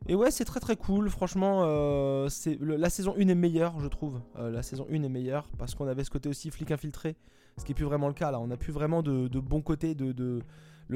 Et 0.09 0.15
ouais, 0.15 0.31
c'est 0.31 0.45
très 0.45 0.61
très 0.61 0.77
cool. 0.77 1.09
Franchement, 1.11 1.65
la 1.65 2.91
saison 2.91 3.15
1 3.17 3.29
est 3.29 3.35
meilleure, 3.35 3.81
je 3.81 3.89
trouve. 3.89 4.21
la 4.39 4.63
saison 4.63 4.87
1 4.91 5.03
est 5.03 5.09
meilleure 5.09 5.49
parce 5.59 5.75
qu'on 5.75 5.89
avait 5.89 6.05
ce 6.05 6.11
côté 6.11 6.29
aussi 6.29 6.51
flic 6.51 6.71
infiltré, 6.71 7.17
ce 7.57 7.65
qui 7.65 7.73
est 7.73 7.75
plus 7.75 7.85
vraiment 7.85 8.09
le 8.09 8.15
cas 8.15 8.31
là. 8.31 8.41
On 8.41 8.51
a 8.51 8.57
plus 8.57 8.73
vraiment 8.73 9.03
de, 9.03 9.27
de 9.27 9.41
bons 9.41 9.63
côtés 9.63 9.95
de, 9.95 10.43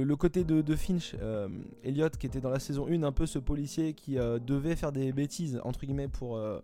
le, 0.04 0.16
côté 0.16 0.44
de, 0.44 0.76
Finch, 0.76 1.14
euh, 1.20 1.48
Elliot, 1.82 2.10
qui 2.10 2.26
était 2.26 2.40
dans 2.40 2.50
la 2.50 2.58
saison 2.58 2.86
1, 2.88 3.02
un 3.02 3.12
peu 3.12 3.26
ce 3.26 3.38
policier 3.38 3.94
qui 3.94 4.18
euh, 4.18 4.38
devait 4.38 4.76
faire 4.76 4.92
des 4.92 5.12
bêtises, 5.12 5.60
entre 5.64 5.80
guillemets, 5.80 6.08
pour. 6.08 6.36
Euh, 6.36 6.60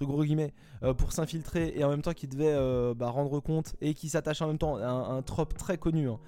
guillemets, 0.00 0.52
pour 0.98 1.12
s'infiltrer 1.12 1.72
et 1.76 1.84
en 1.84 1.88
même 1.88 2.02
temps 2.02 2.12
qui 2.12 2.26
devait 2.26 2.52
bah, 2.94 3.08
rendre 3.08 3.38
compte 3.40 3.74
et 3.80 3.94
qui 3.94 4.08
s'attache 4.10 4.42
en 4.42 4.48
même 4.48 4.58
temps 4.58 4.76
à 4.76 4.88
un, 4.88 5.22
trope 5.22 5.54
très 5.54 5.78
connu 5.78 6.10
hein, 6.10 6.18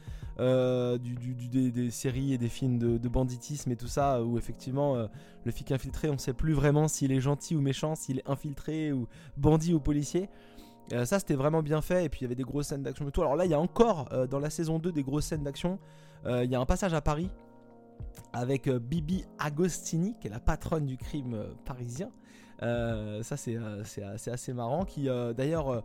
des, 0.98 1.90
séries 1.90 2.32
et 2.32 2.38
des 2.38 2.48
films 2.48 2.78
de, 2.78 3.08
banditisme 3.08 3.70
et 3.72 3.76
tout 3.76 3.88
ça, 3.88 4.22
où 4.22 4.38
effectivement 4.38 5.08
le 5.44 5.52
flic 5.52 5.72
infiltré, 5.72 6.08
on 6.08 6.16
sait 6.16 6.32
plus 6.32 6.54
vraiment 6.54 6.86
s'il 6.86 7.10
est 7.10 7.20
gentil 7.20 7.56
ou 7.56 7.60
méchant, 7.60 7.96
s'il 7.96 8.20
est 8.20 8.30
infiltré 8.30 8.92
ou 8.92 9.08
bandit 9.36 9.74
ou 9.74 9.80
policier. 9.80 10.30
ça 11.04 11.18
c'était 11.18 11.34
vraiment 11.34 11.62
bien 11.62 11.82
fait 11.82 12.04
et 12.04 12.08
puis 12.08 12.20
il 12.20 12.22
y 12.22 12.26
avait 12.26 12.36
des 12.36 12.44
grosses 12.44 12.68
scènes 12.68 12.84
d'action 12.84 13.06
et 13.06 13.10
tout. 13.10 13.20
Alors 13.20 13.36
là 13.36 13.44
il 13.44 13.50
y 13.50 13.54
a 13.54 13.60
encore 13.60 14.08
dans 14.30 14.38
la 14.38 14.48
saison 14.48 14.78
2 14.78 14.92
des 14.92 15.02
grosses 15.02 15.26
scènes 15.26 15.42
d'action. 15.42 15.78
Euh, 16.26 16.44
il 16.44 16.50
y 16.50 16.54
a 16.54 16.60
un 16.60 16.66
passage 16.66 16.94
à 16.94 17.00
Paris 17.00 17.30
avec 18.32 18.68
Bibi 18.68 19.24
Agostini, 19.38 20.14
qui 20.20 20.26
est 20.26 20.30
la 20.30 20.40
patronne 20.40 20.86
du 20.86 20.96
crime 20.96 21.46
parisien. 21.64 22.10
ça, 22.60 23.36
c'est 23.36 24.30
assez 24.30 24.52
marrant. 24.52 24.84
Qui, 24.84 25.08
d'ailleurs, 25.36 25.82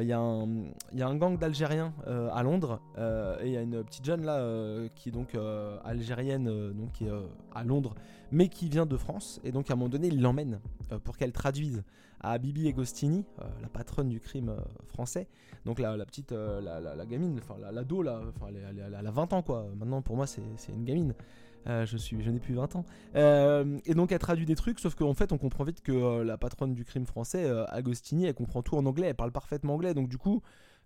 il 0.00 0.06
y, 0.06 0.12
a 0.12 0.18
un 0.18 1.16
gang 1.16 1.38
d'Algériens 1.38 1.92
à 2.06 2.42
Londres 2.42 2.80
et 2.96 3.46
il 3.46 3.52
y 3.52 3.56
a 3.56 3.62
une 3.62 3.82
petite 3.84 4.04
jeune 4.04 4.24
là 4.24 4.88
qui 4.94 5.08
est 5.08 5.12
donc 5.12 5.36
algérienne, 5.84 6.72
donc 6.72 6.92
qui 6.92 7.04
est 7.04 7.12
à 7.54 7.64
Londres, 7.64 7.94
mais 8.32 8.48
qui 8.48 8.68
vient 8.68 8.86
de 8.86 8.96
France. 8.96 9.40
Et 9.44 9.52
donc, 9.52 9.70
à 9.70 9.74
un 9.74 9.76
moment 9.76 9.88
donné, 9.88 10.08
il 10.08 10.20
l'emmène 10.20 10.60
pour 11.04 11.16
qu'elle 11.16 11.32
traduise 11.32 11.82
à 12.20 12.38
Bibi 12.38 12.68
Agostini, 12.68 13.24
la 13.62 13.68
patronne 13.68 14.08
du 14.08 14.20
crime 14.20 14.54
français. 14.86 15.28
Donc 15.64 15.78
la, 15.78 16.04
petite, 16.04 16.32
euh, 16.32 16.60
la, 16.60 17.06
gamine, 17.06 17.38
enfin 17.38 17.54
l'ado 17.72 18.02
là, 18.02 18.20
enfin 18.28 18.48
elle, 18.48 18.94
a 18.94 19.10
20 19.10 19.32
ans 19.32 19.42
quoi. 19.42 19.66
Maintenant 19.76 20.02
pour 20.02 20.16
moi 20.16 20.26
c'est 20.26 20.42
une 20.68 20.84
gamine. 20.84 21.14
Euh, 21.66 21.86
je 21.86 21.96
suis, 21.96 22.22
je 22.22 22.30
n'ai 22.30 22.40
plus 22.40 22.54
20 22.54 22.76
ans. 22.76 22.84
Euh, 23.14 23.78
et 23.86 23.94
donc 23.94 24.12
elle 24.12 24.18
traduit 24.18 24.46
des 24.46 24.54
trucs, 24.54 24.80
sauf 24.80 24.94
qu'en 24.94 25.14
fait 25.14 25.32
on 25.32 25.38
comprend 25.38 25.64
vite 25.64 25.80
que 25.80 26.22
la 26.22 26.36
patronne 26.36 26.74
du 26.74 26.84
crime 26.84 27.06
français, 27.06 27.48
Agostini, 27.68 28.26
elle 28.26 28.34
comprend 28.34 28.62
tout 28.62 28.76
en 28.76 28.84
anglais, 28.86 29.08
elle 29.08 29.14
parle 29.14 29.32
parfaitement 29.32 29.74
anglais. 29.74 29.94
Donc 29.94 30.08
du 30.08 30.18
coup, 30.18 30.42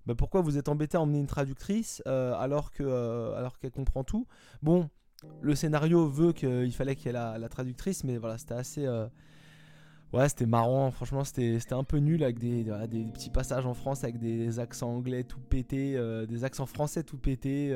bah, 0.06 0.14
pourquoi 0.16 0.40
vous 0.40 0.56
êtes 0.56 0.68
embêté 0.68 0.96
à 0.96 1.00
emmener 1.00 1.18
une 1.18 1.26
traductrice 1.26 2.02
alors 2.06 2.70
que 2.70 3.34
alors 3.34 3.58
qu'elle 3.58 3.72
comprend 3.72 4.04
tout? 4.04 4.26
Bon, 4.62 4.88
le 5.40 5.54
scénario 5.54 6.06
veut 6.06 6.32
qu'il 6.32 6.72
fallait 6.72 6.94
qu'il 6.94 7.06
y 7.06 7.08
ait 7.10 7.12
la, 7.12 7.48
traductrice, 7.48 8.04
mais 8.04 8.18
voilà, 8.18 8.38
c'était 8.38 8.54
assez 8.54 8.86
Ouais, 10.14 10.26
c'était 10.26 10.46
marrant, 10.46 10.90
franchement, 10.90 11.22
c'était 11.22 11.58
un 11.72 11.84
peu 11.84 11.98
nul 11.98 12.22
avec 12.22 12.38
des, 12.38 12.64
des, 12.64 13.04
petits 13.12 13.28
passages 13.28 13.66
en 13.66 13.74
France 13.74 14.04
avec 14.04 14.18
des 14.18 14.58
accents 14.58 14.88
anglais 14.88 15.22
tout 15.22 15.38
pétés, 15.38 15.96
euh, 15.96 16.24
des 16.24 16.44
accents 16.44 16.64
français 16.64 17.02
tout 17.02 17.18
pétés, 17.18 17.74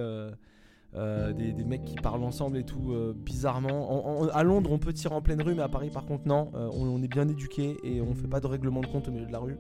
euh, 0.95 1.31
euh, 1.31 1.33
des, 1.33 1.65
mecs 1.65 1.85
qui 1.85 1.97
parlent 1.97 2.23
ensemble 2.23 2.59
et 2.59 2.65
tout, 2.65 2.95
bizarrement. 3.17 4.29
à 4.33 4.43
Londres, 4.43 4.71
on 4.73 4.79
peut 4.79 4.93
tirer 4.93 5.15
en 5.15 5.23
pleine 5.23 5.43
rue, 5.43 5.55
mais 5.55 5.63
à 5.63 5.69
Paris, 5.69 5.91
par 5.91 6.07
contre, 6.07 6.27
non. 6.27 6.51
On, 6.55 6.87
on, 6.87 7.03
est 7.03 7.09
bien 7.09 7.29
éduqué 7.29 7.77
et 7.85 8.01
on 8.01 8.15
fait 8.15 8.29
pas 8.29 8.41
de 8.41 8.47
règlement 8.47 8.81
de 8.81 8.87
compte 8.87 9.09
au 9.09 9.13
milieu 9.13 9.27
de 9.27 9.33
la 9.33 9.39
rue. 9.39 9.57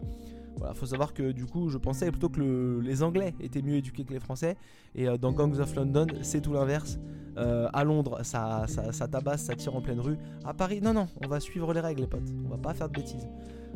Voilà, 0.56 0.74
faut 0.74 0.86
savoir 0.86 1.14
que 1.14 1.32
du 1.32 1.46
coup, 1.46 1.70
je 1.70 1.78
pensais 1.78 2.10
plutôt 2.10 2.28
que 2.28 2.80
les 2.82 3.02
Anglais 3.02 3.34
étaient 3.40 3.62
mieux 3.62 3.76
éduqués 3.76 4.04
que 4.04 4.12
les 4.12 4.20
Français. 4.20 4.56
Et 4.94 5.08
euh, 5.08 5.16
dans 5.16 5.32
Gangs 5.32 5.58
of 5.58 5.74
London, 5.74 6.06
c'est 6.22 6.40
tout 6.40 6.52
l'inverse. 6.52 6.98
Euh, 7.38 7.68
à 7.72 7.84
Londres, 7.84 8.20
ça, 8.22 8.66
ça, 8.68 9.08
tabasse, 9.08 9.44
ça 9.44 9.54
tire 9.54 9.74
en 9.74 9.80
pleine 9.80 10.00
rue. 10.00 10.18
À 10.44 10.52
Paris, 10.52 10.80
non, 10.82 10.92
non, 10.92 11.06
on 11.24 11.28
va 11.28 11.40
suivre 11.40 11.72
les 11.72 11.80
règles, 11.80 12.02
les 12.02 12.06
potes. 12.06 12.30
On 12.44 12.48
va 12.48 12.58
pas 12.58 12.74
faire 12.74 12.88
de 12.88 12.94
bêtises. 12.94 13.28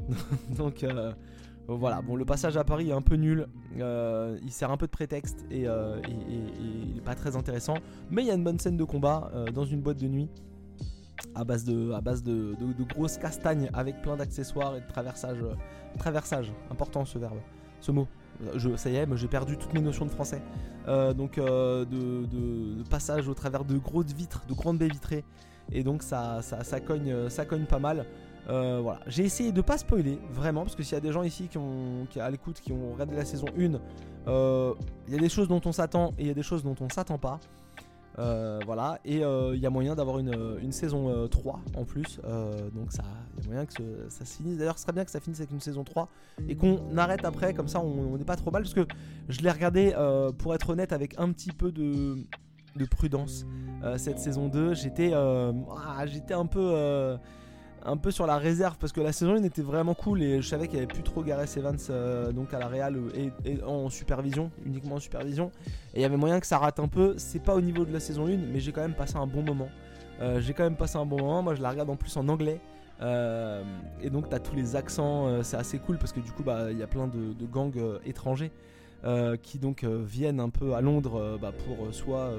Donc 0.57 0.85
euh, 0.85 1.13
voilà, 1.69 2.01
bon, 2.01 2.17
le 2.17 2.25
passage 2.25 2.57
à 2.57 2.65
Paris 2.65 2.91
est 2.91 2.93
un 2.93 3.03
peu 3.03 3.17
nul. 3.17 3.49
il 3.77 4.51
sert 4.53 4.71
un 4.71 4.77
peu 4.77 4.87
de 4.87 4.93
prétexte 4.93 5.45
et, 5.51 5.63
il 5.63 6.99
est 6.99 7.05
pas 7.05 7.15
très 7.15 7.37
intéressant. 7.37 7.75
Mais 8.11 8.23
il 8.23 8.29
y 8.29 8.31
a 8.31 8.35
une 8.35 8.45
bonne 8.45 8.59
scène 8.59 8.77
de 8.77 8.85
combat 8.85 9.31
dans 9.53 9.65
une 9.65 9.81
boîte 9.81 9.99
de 9.99 10.07
nuit 10.07 10.29
à 11.37 11.45
base 11.45 11.65
de, 11.65 12.85
grosses 12.85 13.19
castagnes 13.19 13.71
avec 13.75 14.01
plein 14.03 14.17
d'accessoires 14.17 14.77
et 14.77 14.81
de 14.81 14.87
traversage. 14.87 15.39
Euh, 15.43 15.55
traversage, 15.99 16.53
important 16.71 17.05
ce 17.05 17.19
verbe, 17.19 17.39
ce 17.81 17.91
mot. 17.91 18.07
Je, 18.57 18.77
ça 18.77 18.91
y 18.91 18.97
est, 18.97 19.07
j'ai 19.17 19.29
perdu 19.29 19.57
toutes 19.57 19.73
mes 19.73 19.81
notions 19.81 20.05
de 20.05 20.11
français. 20.11 20.43
Euh, 20.89 21.15
donc 21.15 21.39
euh, 21.39 21.87
de, 21.87 22.83
passage 22.91 23.29
au 23.29 23.35
travers 23.35 23.65
de 23.65 23.79
grosses 23.79 24.13
vitres, 24.13 24.45
de 24.47 24.55
grandes 24.55 24.79
baies 24.79 24.89
vitrées. 24.89 25.25
Et 25.73 25.83
donc 25.83 26.03
ça, 26.03 26.41
cogne, 26.87 27.29
ça 27.29 27.45
cogne 27.45 27.65
pas 27.65 27.79
mal. 27.79 28.07
Voilà. 28.47 29.01
J'ai 29.07 29.25
essayé 29.25 29.53
de 29.53 29.61
pas 29.61 29.79
spoiler, 29.79 30.19
vraiment, 30.31 30.63
parce 30.63 30.77
que 30.77 30.83
s'il 30.83 30.95
y 30.95 30.99
a 30.99 31.01
des 31.01 31.13
gens 31.13 31.23
ici 31.23 31.49
qui, 31.49 31.59
ont, 31.59 32.07
à 32.19 32.31
l'écoute 32.31 32.61
qui 32.61 32.73
ont 32.73 32.93
regardé 32.93 33.17
la 33.17 33.25
saison 33.25 33.47
1, 33.57 33.61
il 35.09 35.15
y 35.15 35.17
a 35.17 35.21
des 35.21 35.29
choses 35.29 35.49
dont 35.49 35.61
on 35.65 35.73
s'attend 35.73 36.15
et 36.19 36.23
il 36.23 36.27
y 36.29 36.31
a 36.31 36.35
des 36.35 36.43
choses 36.43 36.63
dont 36.63 36.77
on 36.81 36.89
s'attend 36.89 37.19
pas. 37.19 37.41
Euh, 38.19 38.61
voilà, 38.65 38.99
et 39.05 39.23
euh, 39.23 39.55
il 39.55 39.61
y 39.61 39.67
a 39.67 39.71
moyen 39.71 39.95
d'avoir 39.95 40.19
une, 40.19 40.73
saison 40.73 41.29
3 41.29 41.61
euh, 41.77 41.81
en 41.81 41.85
plus. 41.85 42.19
donc 42.75 42.93
ça, 42.93 43.05
il 43.37 43.45
y 43.45 43.47
a 43.47 43.49
moyen 43.49 43.67
que 43.67 44.07
ça 44.09 44.25
se 44.25 44.37
finisse. 44.37 44.59
D'ailleurs, 44.59 44.79
ce 44.79 44.83
serait 44.83 44.93
bien 44.93 45.05
que 45.05 45.11
ça 45.11 45.21
finisse 45.21 45.41
avec 45.41 45.51
une 45.51 45.61
saison 45.61 45.85
3 45.85 46.09
et 46.49 46.57
qu'on 46.57 46.97
arrête 46.97 47.25
après, 47.25 47.53
comme 47.53 47.69
ça 47.69 47.81
on 47.81 48.17
n'est 48.17 48.25
pas 48.25 48.37
trop 48.37 48.51
mal. 48.51 48.63
Parce 48.63 48.75
que 48.75 48.87
je 49.29 49.41
l'ai 49.41 49.51
regardé, 49.51 49.95
pour 50.39 50.55
être 50.55 50.71
honnête, 50.71 50.93
avec 50.93 51.19
un 51.19 51.31
petit 51.33 51.53
peu 51.53 51.73
de, 51.73 52.17
prudence. 52.91 53.45
cette 53.99 54.19
saison 54.19 54.49
2, 54.49 54.75
j'étais 54.75 55.13
ah, 55.13 56.07
j'étais 56.07 56.35
un 56.35 56.47
peu 56.47 57.19
un 57.87 57.97
peu 57.97 58.11
sur 58.11 58.27
la 58.27 58.37
réserve 58.37 58.77
parce 58.79 58.93
que 58.93 59.01
la 59.01 59.13
saison 59.13 59.37
1 59.37 59.45
était 59.45 59.63
vraiment 59.63 59.95
cool 59.95 60.23
et 60.23 60.43
je 60.43 60.49
savais 60.49 60.67
qu'il 60.67 60.79
n'y 60.79 60.85
avait 60.85 60.93
plus 60.93 61.05
trop 61.05 61.23
Gareth 61.23 61.57
Evans 61.57 61.77
euh, 61.91 62.33
donc 62.33 62.53
à 62.53 62.59
la 62.59 62.67
Real 62.67 62.97
euh, 62.97 63.31
et, 63.45 63.63
en 63.63 63.89
supervision, 63.89 64.51
uniquement 64.65 64.97
en 64.97 65.01
supervision. 65.01 65.53
Et 65.95 66.01
il 66.01 66.03
y 66.03 66.05
avait 66.05 66.17
moyen 66.17 66.41
que 66.41 66.47
ça 66.47 66.59
rate 66.59 66.81
un 66.81 66.89
peu. 66.89 67.15
C'est 67.17 67.43
pas 67.43 67.55
au 67.55 67.61
niveau 67.61 67.85
de 67.85 67.93
la 67.93 68.01
saison 68.01 68.27
1, 68.27 68.39
mais 68.53 68.59
j'ai 68.59 68.73
quand 68.73 68.81
même 68.81 68.95
passé 68.95 69.17
un 69.17 69.27
bon 69.27 69.43
moment. 69.43 69.69
Euh, 70.21 70.41
j'ai 70.41 70.53
quand 70.53 70.65
même 70.65 70.77
passé 70.77 70.97
un 70.99 71.07
bon 71.07 71.19
moment. 71.19 71.43
Moi, 71.43 71.55
je 71.55 71.63
la 71.63 71.71
regarde 71.71 71.89
en 71.89 71.97
plus 71.97 72.17
en 72.17 72.29
anglais. 72.29 72.61
et 73.01 74.11
donc, 74.11 74.29
t'as 74.29 74.41
tous 74.41 74.57
les 74.57 74.75
accents. 74.75 75.43
c'est 75.45 75.57
assez 75.57 75.79
cool 75.79 75.99
parce 75.99 76.13
que 76.13 76.21
du 76.21 76.33
coup, 76.33 76.43
bah, 76.43 76.73
il 76.73 76.79
y 76.79 76.83
a 76.83 76.89
plein 76.89 77.07
de, 77.07 77.47
gangs 77.47 77.79
étrangers 78.05 78.51
qui 79.43 79.59
donc 79.59 79.85
viennent 79.85 80.41
un 80.41 80.49
peu 80.49 80.75
à 80.75 80.81
Londres 80.81 81.39
bah, 81.41 81.53
pour 81.53 81.95
soit 81.95 82.33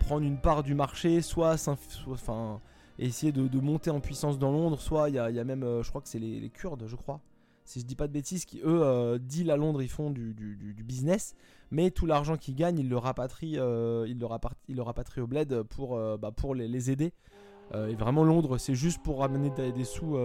prendre 0.00 0.24
une 0.24 0.38
part 0.38 0.62
du 0.62 0.74
marché, 0.74 1.22
soit, 1.22 1.56
enfin 2.06 2.60
essayer 3.06 3.32
de, 3.32 3.60
monter 3.60 3.90
en 3.90 4.00
puissance 4.00 4.38
dans 4.38 4.52
Londres. 4.52 4.80
Soit 4.80 5.08
il 5.08 5.14
y, 5.14 5.18
a, 5.18 5.44
même, 5.44 5.62
euh, 5.62 5.82
je 5.82 5.88
crois 5.88 6.00
que 6.00 6.08
c'est 6.08 6.18
les, 6.18 6.50
Kurdes, 6.50 6.84
je 6.86 6.96
crois, 6.96 7.20
si 7.64 7.80
je 7.80 7.84
dis 7.84 7.96
pas 7.96 8.06
de 8.06 8.12
bêtises, 8.12 8.44
qui 8.44 8.58
eux, 8.60 8.82
euh, 8.82 9.18
deal 9.18 9.50
à 9.50 9.56
Londres, 9.56 9.82
ils 9.82 9.88
font 9.88 10.10
du, 10.10 10.34
business, 10.84 11.34
mais 11.70 11.90
tout 11.90 12.06
l'argent 12.06 12.36
qu'ils 12.36 12.54
gagnent, 12.54 12.78
ils 12.78 12.88
le 12.88 12.98
rapatrient, 12.98 13.58
euh, 13.58 14.06
le 14.06 15.22
au 15.22 15.26
bled 15.26 15.62
pour, 15.62 15.98
bah, 16.18 16.30
pour 16.30 16.54
les, 16.54 16.90
aider. 16.90 17.12
Et 17.74 17.94
vraiment 17.94 18.24
Londres, 18.24 18.58
c'est 18.58 18.74
juste 18.74 19.00
pour 19.02 19.20
ramener 19.20 19.50
des, 19.50 19.84
sous, 19.84 20.16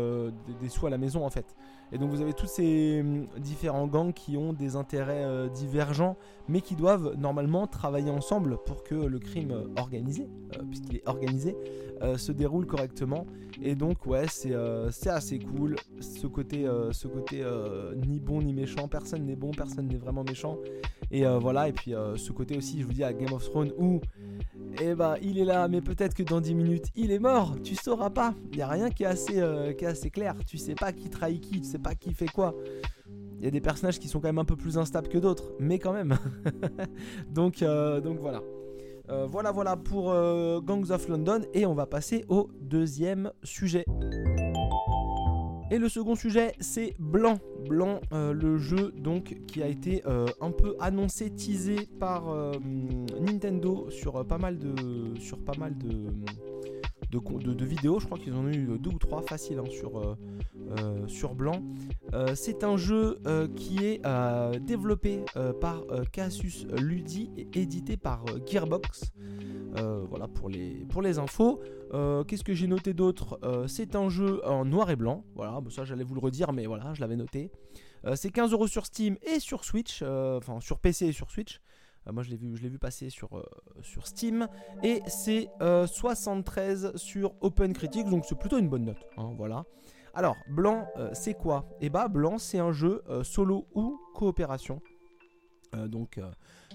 des, 0.62 0.70
sous 0.70 0.88
à 0.88 0.90
la 0.90 0.98
maison 0.98 1.26
en 1.26 1.30
fait. 1.30 1.56
Et 1.92 2.00
donc 2.00 2.10
vous 2.10 2.22
avez 2.22 2.34
tous 2.34 2.48
ces 2.48 3.02
hum, 3.02 3.28
différents 3.38 3.86
gangs 3.86 4.14
qui 4.14 4.36
ont 4.36 4.52
des 4.52 4.76
intérêts 4.76 5.50
divergents, 5.54 6.18
mais 6.48 6.62
qui 6.62 6.76
doivent 6.76 7.14
normalement 7.18 7.68
travailler 7.68 8.10
ensemble 8.10 8.58
pour 8.66 8.84
que 8.84 8.96
le 8.96 9.20
crime 9.20 9.54
organisé, 9.78 10.28
puisqu'il 10.70 10.96
est 10.98 11.08
organisé, 11.08 11.56
euh, 12.02 12.18
se 12.18 12.32
déroule 12.32 12.66
correctement. 12.66 13.26
Et 13.62 13.76
donc 13.76 14.06
ouais, 14.06 14.26
c'est 14.28 14.52
euh, 14.52 14.90
assez 15.06 15.40
cool. 15.40 15.76
Ce 16.02 16.28
côté, 16.28 16.68
euh, 16.68 16.92
ce 16.92 17.08
côté 17.08 17.44
ni 18.06 18.20
bon 18.20 18.42
ni 18.42 18.54
méchant, 18.54 18.88
personne 18.88 19.26
n'est 19.26 19.36
bon, 19.36 19.52
personne 19.52 19.88
n'est 19.88 19.98
vraiment 19.98 20.24
méchant. 20.24 20.58
Et 21.12 21.26
voilà, 21.26 21.70
et 21.70 21.74
puis 21.74 21.94
ce 22.16 22.32
côté 22.32 22.58
aussi, 22.58 22.82
je 22.82 22.86
vous 22.86 22.94
dis 22.94 23.04
à 23.04 23.14
Game 23.14 23.34
of 23.34 23.44
Thrones 23.50 23.72
où 23.78 24.02
eh 24.82 24.94
ben, 24.94 25.16
il 25.22 25.40
est 25.40 25.46
là, 25.46 25.68
mais 25.68 25.80
peut-être 25.82 26.14
que 26.14 26.24
dans 26.24 26.42
10 26.42 26.54
minutes, 26.54 26.86
il 26.96 27.12
est 27.12 27.20
mort. 27.20 27.56
Tu 27.64 27.76
sauras 27.76 28.10
pas. 28.10 28.34
Il 28.52 28.58
y 28.58 28.62
a 28.62 28.68
rien 28.68 28.90
qui 28.90 29.04
est 29.04 29.08
assez, 29.08 29.42
qui 29.78 29.86
est 29.86 29.88
assez 29.88 30.10
clair. 30.10 30.36
Tu 30.46 30.58
sais 30.58 30.76
pas 30.76 30.92
qui 30.92 31.10
trahit 31.10 31.40
qui, 31.42 31.62
tu 31.62 31.68
sais 31.68 31.80
pas 31.80 31.96
qui 31.96 32.14
fait 32.14 32.28
quoi. 32.28 32.56
Il 33.40 33.46
y 33.46 33.48
a 33.48 33.52
des 33.52 33.62
personnages 33.62 34.00
qui 34.00 34.08
sont 34.08 34.20
quand 34.20 34.28
même 34.28 34.40
un 34.40 34.46
peu 34.46 34.56
plus 34.56 34.78
instables 34.78 35.08
que 35.08 35.18
d'autres, 35.18 35.54
mais 35.60 35.80
quand 35.80 35.94
même. 35.94 36.18
donc, 37.30 37.60
donc 37.60 38.20
voilà. 38.20 38.42
Euh, 39.10 39.28
voilà, 39.30 39.52
voilà 39.52 39.76
pour 39.76 40.12
euh, 40.12 40.62
Gangs 40.62 40.92
of 40.92 41.08
London. 41.08 41.42
Et 41.54 41.66
on 41.66 41.74
va 41.74 41.86
passer 41.86 42.26
au 42.30 42.50
deuxième 42.62 43.32
sujet. 43.44 43.86
Et 45.72 45.80
le 45.80 45.90
second 45.90 46.16
sujet, 46.16 46.54
c'est 46.60 46.96
Blanc. 47.00 47.40
Blanc, 47.68 48.00
euh, 48.14 48.34
le 48.34 48.58
jeu 48.58 48.92
donc 48.96 49.36
qui 49.48 49.64
a 49.64 49.68
été 49.68 50.04
un 50.40 50.52
peu 50.52 50.76
annoncé, 50.80 51.32
teasé 51.32 51.88
par 52.00 52.26
Nintendo 53.20 53.90
sur 53.90 54.26
pas 54.26 54.38
mal 54.38 54.60
de, 54.60 55.20
sur 55.20 55.40
pas 55.40 55.58
mal 55.58 55.76
de, 57.10 57.66
vidéos. 57.66 58.00
Je 58.00 58.06
crois 58.06 58.18
qu'ils 58.18 58.34
en 58.34 58.46
ont 58.46 58.52
eu 58.52 58.78
deux 58.80 58.92
ou 58.92 59.00
trois 59.00 59.22
faciles 59.22 59.60
hein, 59.60 59.70
sur, 59.70 59.98
euh, 59.98 60.16
euh, 60.80 61.08
sur 61.08 61.36
Blanc. 61.36 61.64
Euh, 62.14 62.36
c'est 62.36 62.64
un 62.64 62.78
jeu 62.78 63.20
qui 63.56 63.84
est 63.84 64.02
développé 64.62 65.24
par 65.62 65.84
Casus 66.12 66.66
Ludi 66.82 67.30
et 67.38 67.48
édité 67.62 67.98
par 67.98 68.24
Gearbox. 68.46 69.12
voilà 70.10 70.28
pour 70.28 70.50
les, 70.50 70.86
pour 70.90 71.02
les 71.02 71.20
infos. 71.20 71.60
Qu'est-ce 72.28 72.44
que 72.44 72.54
j'ai 72.54 72.68
noté 72.68 72.94
d'autre? 72.94 73.40
C'est 73.68 73.96
un 73.96 74.10
jeu 74.10 74.42
en 74.46 74.66
noir 74.66 74.90
et 74.90 74.96
blanc. 74.96 75.24
Voilà, 75.36 75.60
ça 75.70 75.86
j'allais 75.86 76.04
vous 76.04 76.16
le 76.16 76.22
redire, 76.22 76.54
mais 76.54 76.66
voilà, 76.66 76.94
je 76.94 77.02
l'avais 77.02 77.16
noté. 77.16 77.52
c'est 78.16 78.32
15 78.32 78.52
euros 78.54 78.68
sur 78.68 78.86
Steam 78.86 79.18
et 79.24 79.40
sur 79.40 79.64
Switch, 79.64 80.02
enfin 80.02 80.60
sur 80.60 80.80
PC 80.80 81.08
et 81.08 81.12
sur 81.12 81.32
Switch. 81.32 81.60
Euh, 82.08 82.12
moi, 82.12 82.24
je 82.24 82.30
l'ai 82.30 82.38
vu, 82.38 82.80
passer 82.80 83.10
sur, 83.10 83.38
euh, 83.38 83.44
Steam. 84.04 84.48
Et 84.84 85.02
c'est 85.08 85.50
73 85.60 86.86
euh, 86.86 86.98
sur 86.98 87.34
Open 87.42 87.74
Critics, 87.74 88.10
donc 88.10 88.26
c'est 88.26 88.38
plutôt 88.38 88.58
une 88.58 88.70
bonne 88.70 88.86
note. 88.86 89.06
Hein, 89.18 89.34
voilà. 89.38 89.66
Alors, 90.14 90.38
Blanc, 90.48 90.88
c'est 91.14 91.34
quoi? 91.34 91.66
Eh 91.82 91.90
bah, 91.90 92.08
Blanc, 92.08 92.38
c'est 92.38 92.60
un 92.60 92.72
jeu 92.72 93.04
solo 93.24 93.68
ou 93.74 94.00
coopération. 94.14 94.82
donc 95.74 96.22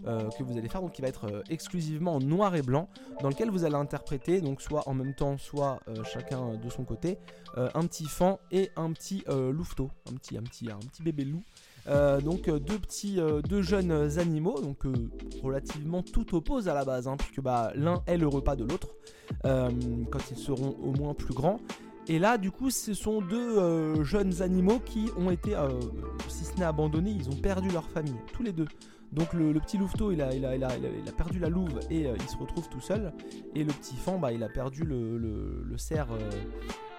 que 0.04 0.42
vous 0.42 0.58
allez 0.58 0.68
faire 0.68 0.82
donc 0.82 0.92
qui 0.92 1.00
va 1.00 1.08
être 1.08 1.42
exclusivement 1.48 2.16
en 2.16 2.20
noir 2.20 2.54
et 2.54 2.60
blanc 2.60 2.90
dans 3.22 3.30
lequel 3.30 3.48
vous 3.50 3.64
allez 3.64 3.76
interpréter 3.76 4.42
donc 4.42 4.60
soit 4.60 4.86
en 4.86 4.92
même 4.92 5.14
temps 5.14 5.38
soit 5.38 5.80
chacun 6.04 6.56
de 6.56 6.68
son 6.68 6.84
côté 6.84 7.16
un 7.56 7.86
petit 7.86 8.04
fan 8.04 8.36
et 8.50 8.70
un 8.76 8.92
petit 8.92 9.24
louveteau 9.26 9.90
un 10.10 10.16
petit 10.16 10.36
un 10.36 10.42
petit 10.42 10.70
un 10.70 10.78
petit 10.78 11.02
bébé 11.02 11.24
loup 11.24 11.42
euh, 11.88 12.20
donc 12.20 12.48
euh, 12.48 12.58
deux 12.58 12.78
petits, 12.78 13.18
euh, 13.18 13.40
deux 13.42 13.62
jeunes 13.62 14.18
animaux, 14.18 14.60
donc 14.60 14.84
relativement 15.42 16.02
tout 16.02 16.34
oppose 16.34 16.68
à 16.68 16.74
la 16.74 16.84
base, 16.84 17.08
hein, 17.08 17.16
puisque 17.16 17.40
bah, 17.40 17.72
l'un 17.74 18.02
est 18.06 18.18
le 18.18 18.28
repas 18.28 18.56
de 18.56 18.64
l'autre 18.64 18.88
quand 19.42 20.30
ils 20.30 20.36
seront 20.36 20.76
au 20.82 20.92
moins 20.92 21.14
plus 21.14 21.34
grands. 21.34 21.60
Et 22.08 22.18
là, 22.18 22.36
du 22.36 22.50
coup, 22.50 22.70
ce 22.70 22.94
sont 22.94 23.20
deux 23.22 24.02
jeunes 24.02 24.42
animaux 24.42 24.80
qui 24.80 25.08
ont 25.16 25.30
été, 25.30 25.54
si 26.28 26.44
ce 26.44 26.56
n'est 26.56 26.64
abandonnés, 26.64 27.12
ils 27.12 27.28
ont 27.30 27.36
perdu 27.36 27.70
leur 27.70 27.88
famille, 27.88 28.16
tous 28.32 28.42
les 28.42 28.52
deux. 28.52 28.66
Donc 29.12 29.32
le, 29.32 29.52
petit 29.60 29.78
louveteau, 29.78 30.12
il 30.12 30.20
a, 30.20 30.34
il, 30.34 30.44
a, 30.44 30.56
il, 30.56 30.64
a, 30.64 31.12
perdu 31.16 31.38
la 31.38 31.48
louve 31.48 31.78
et 31.90 32.06
il 32.06 32.28
se 32.28 32.36
retrouve 32.36 32.68
tout 32.68 32.80
seul. 32.80 33.12
Et 33.54 33.62
le 33.62 33.72
petit 33.72 33.94
fan, 33.96 34.20
bah, 34.20 34.32
il 34.32 34.42
a 34.42 34.48
perdu 34.48 34.82
le, 34.82 35.76
cerf 35.76 36.08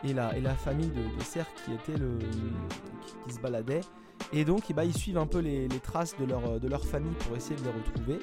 et, 0.03 0.13
la, 0.13 0.55
famille 0.55 0.89
de, 0.89 1.17
de 1.17 1.23
cerfs 1.23 1.53
qui, 1.65 1.73
était 1.73 1.99
le, 1.99 2.17
qui 3.27 3.33
se 3.33 3.39
baladait. 3.39 3.81
Et 4.33 4.45
donc, 4.45 4.63
eh 4.69 4.73
ben, 4.73 4.83
ils 4.83 4.97
suivent 4.97 5.17
un 5.17 5.27
peu 5.27 5.39
les, 5.39 5.67
traces 5.83 6.15
de 6.17 6.25
leur, 6.67 6.85
famille 6.85 7.13
pour 7.25 7.35
essayer 7.35 7.55
de 7.55 7.63
les 7.63 7.71
retrouver. 7.71 8.19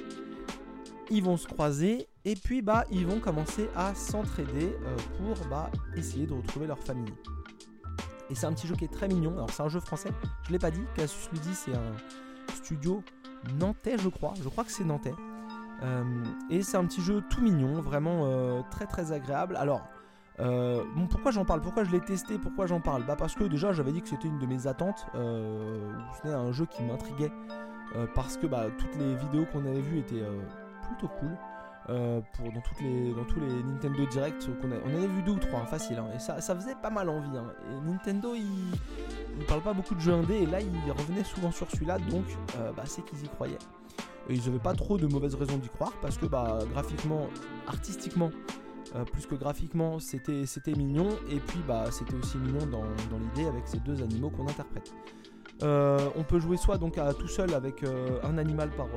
Ils 1.11 1.23
vont 1.23 1.37
se 1.37 1.47
croiser 1.47 2.07
et 2.25 2.35
puis 2.35 2.61
bah, 2.61 2.85
ils 2.91 3.05
vont 3.05 3.19
commencer 3.19 3.67
à 3.75 3.95
s'entraider 3.95 4.75
euh, 4.85 4.95
pour 5.17 5.47
bah, 5.47 5.71
essayer 5.95 6.27
de 6.27 6.33
retrouver 6.33 6.67
leur 6.67 6.79
famille. 6.79 7.13
Et 8.29 8.35
c'est 8.35 8.45
un 8.45 8.53
petit 8.53 8.67
jeu 8.67 8.75
qui 8.75 8.85
est 8.85 8.93
très 8.93 9.07
mignon. 9.07 9.33
Alors, 9.33 9.49
c'est 9.49 9.63
un 9.63 9.69
jeu 9.69 9.79
français, 9.79 10.11
je 10.43 10.49
ne 10.49 10.53
l'ai 10.53 10.59
pas 10.59 10.71
dit. 10.71 10.83
Casus 10.95 11.29
Ludi, 11.31 11.53
c'est 11.53 11.73
un 11.73 11.93
studio 12.53 13.03
nantais, 13.57 13.97
je 13.97 14.09
crois. 14.09 14.33
Je 14.41 14.49
crois 14.49 14.63
que 14.63 14.71
c'est 14.71 14.83
nantais. 14.83 15.13
Euh, 15.81 16.03
et 16.49 16.61
c'est 16.61 16.77
un 16.77 16.85
petit 16.85 17.01
jeu 17.01 17.23
tout 17.29 17.41
mignon, 17.41 17.81
vraiment 17.81 18.25
euh, 18.25 18.61
très 18.69 18.85
très 18.85 19.11
agréable. 19.11 19.55
Alors, 19.55 19.81
euh, 20.39 20.83
pourquoi 21.09 21.31
j'en 21.31 21.45
parle? 21.45 21.61
Pourquoi 21.61 21.83
je 21.83 21.91
l'ai 21.91 21.99
testé? 21.99 22.37
Pourquoi 22.37 22.65
j'en 22.65 22.79
parle? 22.79 23.03
Bah 23.03 23.15
parce 23.17 23.35
que 23.35 23.43
déjà 23.43 23.73
j'avais 23.73 23.91
dit 23.91 24.01
que 24.01 24.09
c'était 24.09 24.27
une 24.27 24.39
de 24.39 24.45
mes 24.45 24.67
attentes. 24.67 25.07
Euh, 25.15 25.91
c'était 26.15 26.33
un 26.33 26.51
jeu 26.51 26.65
qui 26.65 26.83
m'intriguait 26.83 27.31
euh, 27.95 28.05
parce 28.15 28.37
que 28.37 28.47
bah, 28.47 28.67
toutes 28.77 28.95
les 28.95 29.15
vidéos 29.15 29.45
qu'on 29.51 29.65
avait 29.65 29.81
vues 29.81 29.99
étaient 29.99 30.23
plutôt 30.87 31.09
cool. 31.19 31.35
pour 31.87 32.51
dans 32.51 32.61
toutes 32.61 32.81
les 32.81 33.13
dans 33.13 33.25
tous 33.25 33.39
les 33.39 33.63
Nintendo 33.63 34.05
Direct 34.05 34.47
qu'on 34.61 34.71
a, 34.71 34.75
on 34.85 34.95
avait 34.95 35.07
vu 35.07 35.23
deux 35.23 35.33
ou 35.33 35.39
trois 35.39 35.61
hein, 35.61 35.65
facile 35.65 35.97
hein, 35.97 36.07
et 36.15 36.19
ça, 36.19 36.39
ça, 36.39 36.55
faisait 36.55 36.75
pas 36.75 36.91
mal 36.91 37.09
envie 37.09 37.35
hein. 37.35 37.51
et 37.71 37.89
Nintendo 37.89 38.33
il, 38.35 38.75
il 39.39 39.45
parle 39.45 39.61
pas 39.61 39.73
beaucoup 39.73 39.95
de 39.95 39.99
jeux 39.99 40.13
indés 40.13 40.41
et 40.43 40.45
là 40.45 40.59
il 40.61 40.91
revenait 40.91 41.23
souvent 41.23 41.51
sur 41.51 41.69
celui-là 41.71 41.97
donc 41.97 42.25
bah, 42.75 42.83
c'est 42.85 43.03
qu'ils 43.03 43.25
y 43.25 43.29
croyaient 43.29 43.57
ils 44.29 44.47
avaient 44.47 44.59
pas 44.59 44.73
trop 44.73 44.99
de 44.99 45.07
mauvaises 45.07 45.33
raisons 45.33 45.57
d'y 45.57 45.69
croire 45.69 45.93
parce 45.99 46.19
que 46.19 46.27
bah 46.27 46.59
graphiquement 46.71 47.27
artistiquement 47.67 48.29
euh, 48.95 49.05
plus 49.05 49.25
que 49.25 49.35
graphiquement, 49.35 49.99
c'était, 49.99 50.45
c'était 50.45 50.73
mignon. 50.73 51.09
Et 51.29 51.39
puis, 51.39 51.59
bah, 51.67 51.85
c'était 51.91 52.15
aussi 52.15 52.37
mignon 52.37 52.65
dans, 52.65 52.83
l'idée 53.17 53.47
avec 53.47 53.67
ces 53.67 53.79
deux 53.79 54.01
animaux 54.01 54.29
qu'on 54.29 54.47
interprète. 54.47 54.93
Euh, 55.61 56.09
on 56.15 56.23
peut 56.23 56.39
jouer 56.39 56.57
soit 56.57 56.77
donc 56.77 56.97
à 56.97 57.13
tout 57.13 57.27
seul 57.27 57.53
avec 57.53 57.83
euh, 57.83 58.19
un 58.23 58.37
animal 58.37 58.69
par, 58.71 58.87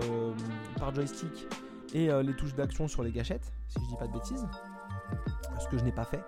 par 0.78 0.94
joystick 0.94 1.48
et 1.92 2.08
les 2.22 2.34
touches 2.34 2.54
d'action 2.54 2.88
sur 2.88 3.02
les 3.02 3.12
gâchettes, 3.12 3.52
si 3.68 3.78
je 3.84 3.88
dis 3.90 3.96
pas 3.96 4.06
de 4.06 4.12
bêtises. 4.12 4.46
Ce 5.58 5.68
que 5.68 5.76
je 5.76 5.84
n'ai 5.84 5.92
pas 5.92 6.06
fait. 6.06 6.24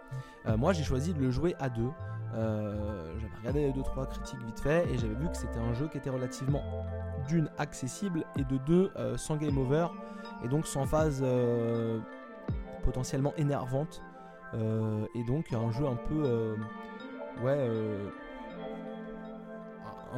moi, 0.58 0.74
j'ai 0.74 0.84
choisi 0.84 1.14
de 1.14 1.20
le 1.20 1.30
jouer 1.30 1.54
à 1.58 1.70
deux. 1.70 1.88
j'avais 2.34 3.38
regardé 3.38 3.70
2-3 3.70 4.08
critiques 4.10 4.42
vite 4.44 4.60
fait 4.60 4.86
et 4.90 4.98
j'avais 4.98 5.14
vu 5.14 5.26
que 5.30 5.36
c'était 5.38 5.58
un 5.58 5.72
jeu 5.72 5.88
qui 5.88 5.96
était 5.96 6.10
relativement 6.10 6.62
d'une 7.28 7.48
accessible 7.56 8.26
et 8.36 8.44
de 8.44 8.58
deux 8.66 8.92
sans 9.16 9.36
game 9.36 9.56
over 9.56 9.86
et 10.44 10.48
donc 10.48 10.66
sans 10.66 10.84
phase 10.84 11.24
potentiellement 12.84 13.34
énervante. 13.36 14.02
Euh, 14.54 15.06
et 15.14 15.24
donc 15.24 15.52
un 15.52 15.72
jeu 15.72 15.84
un 15.86 15.96
peu 15.96 16.22
euh, 16.24 16.54
ouais 17.42 17.56
euh, 17.58 18.08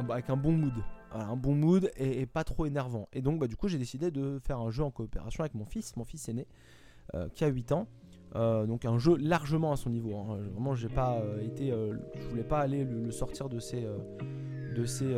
avec 0.09 0.29
un 0.29 0.37
bon 0.37 0.51
mood. 0.51 0.73
Un 1.11 1.35
bon 1.35 1.55
mood 1.55 1.89
et, 1.97 2.25
pas 2.25 2.43
trop 2.43 2.65
énervant. 2.65 3.07
Et 3.13 3.21
donc 3.21 3.39
bah, 3.39 3.47
du 3.47 3.55
coup 3.55 3.67
j'ai 3.67 3.79
décidé 3.79 4.11
de 4.11 4.39
faire 4.45 4.59
un 4.59 4.69
jeu 4.69 4.83
en 4.83 4.91
coopération 4.91 5.41
avec 5.41 5.55
mon 5.55 5.65
fils. 5.65 5.95
Mon 5.95 6.03
fils 6.03 6.29
aîné 6.29 6.45
qui 7.33 7.45
a 7.45 7.47
8 7.47 7.71
ans. 7.71 7.87
Donc 8.35 8.85
un 8.85 8.99
jeu 8.99 9.15
largement 9.17 9.71
à 9.71 9.77
son 9.77 9.89
niveau 9.89 10.15
hein. 10.15 10.37
vraiment 10.51 10.75
j'ai 10.75 10.89
pas 10.89 11.21
été 11.41 11.71
je 11.71 12.27
voulais 12.27 12.43
pas 12.43 12.59
aller 12.59 12.83
le, 12.83 13.09
sortir 13.09 13.49
de 13.49 13.59
ses 13.59 13.87
de 14.75 14.85
ses 14.85 15.15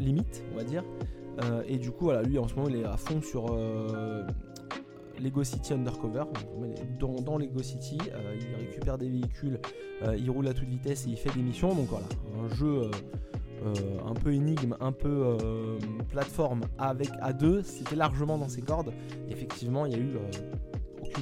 limites 0.00 0.44
on 0.52 0.56
va 0.56 0.64
dire 0.64 0.84
et 1.66 1.78
du 1.78 1.90
coup, 1.90 2.04
voilà, 2.04 2.22
lui 2.22 2.38
en 2.38 2.48
ce 2.48 2.54
moment 2.54 2.68
il 2.68 2.76
est 2.76 2.84
à 2.84 2.96
fond 2.96 3.20
sur 3.22 3.52
euh, 3.52 4.26
Lego 5.20 5.44
City 5.44 5.72
Undercover. 5.72 6.24
Dans, 6.98 7.14
dans 7.14 7.38
Lego 7.38 7.62
City, 7.62 7.98
euh, 8.12 8.36
il 8.38 8.66
récupère 8.66 8.98
des 8.98 9.08
véhicules, 9.08 9.60
il 10.16 10.30
roule 10.30 10.48
à 10.48 10.54
toute 10.54 10.68
vitesse 10.68 11.06
et 11.06 11.10
il 11.10 11.16
fait 11.16 11.34
des 11.34 11.42
missions. 11.42 11.74
Donc 11.74 11.88
voilà, 11.88 12.06
un 12.42 12.54
jeu 12.54 12.90
un 14.06 14.14
peu 14.14 14.32
énigme, 14.32 14.76
un 14.80 14.92
peu 14.92 15.36
plateforme 16.10 16.60
avec 16.78 17.08
A2, 17.22 17.62
c'était 17.62 17.96
largement 17.96 18.38
dans 18.38 18.48
ses 18.48 18.62
cordes. 18.62 18.92
Effectivement, 19.28 19.86
il 19.86 19.92
y 19.92 19.96
a 19.96 19.98
eu 19.98 20.16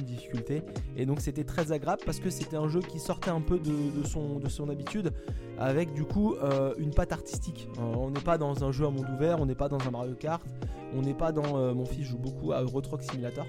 difficulté. 0.01 0.63
Et 0.95 1.05
donc 1.05 1.21
c'était 1.21 1.43
très 1.43 1.71
agréable 1.71 2.01
parce 2.05 2.19
que 2.19 2.29
c'était 2.29 2.57
un 2.57 2.67
jeu 2.67 2.79
qui 2.81 2.99
sortait 2.99 3.29
un 3.29 3.41
peu 3.41 3.59
de, 3.59 4.03
son, 4.03 4.39
de 4.39 4.49
son 4.49 4.69
habitude 4.69 5.11
avec 5.57 5.93
du 5.93 6.03
coup 6.03 6.35
euh, 6.35 6.73
une 6.77 6.91
patte 6.91 7.11
artistique. 7.11 7.67
Euh, 7.77 7.81
on 7.81 8.11
n'est 8.11 8.21
pas 8.21 8.37
dans 8.37 8.63
un 8.63 8.71
jeu 8.71 8.85
à 8.85 8.89
monde 8.89 9.07
ouvert, 9.13 9.39
on 9.39 9.45
n'est 9.45 9.55
pas 9.55 9.69
dans 9.69 9.79
un 9.79 9.91
Mario 9.91 10.13
Kart, 10.13 10.43
on 10.95 11.01
n'est 11.01 11.13
pas 11.13 11.31
dans... 11.31 11.57
Euh, 11.57 11.73
mon 11.73 11.85
fils 11.85 12.05
joue 12.07 12.17
beaucoup 12.17 12.51
à 12.51 12.61
Euro 12.61 12.81
Truck 12.81 13.01
Simulator. 13.01 13.45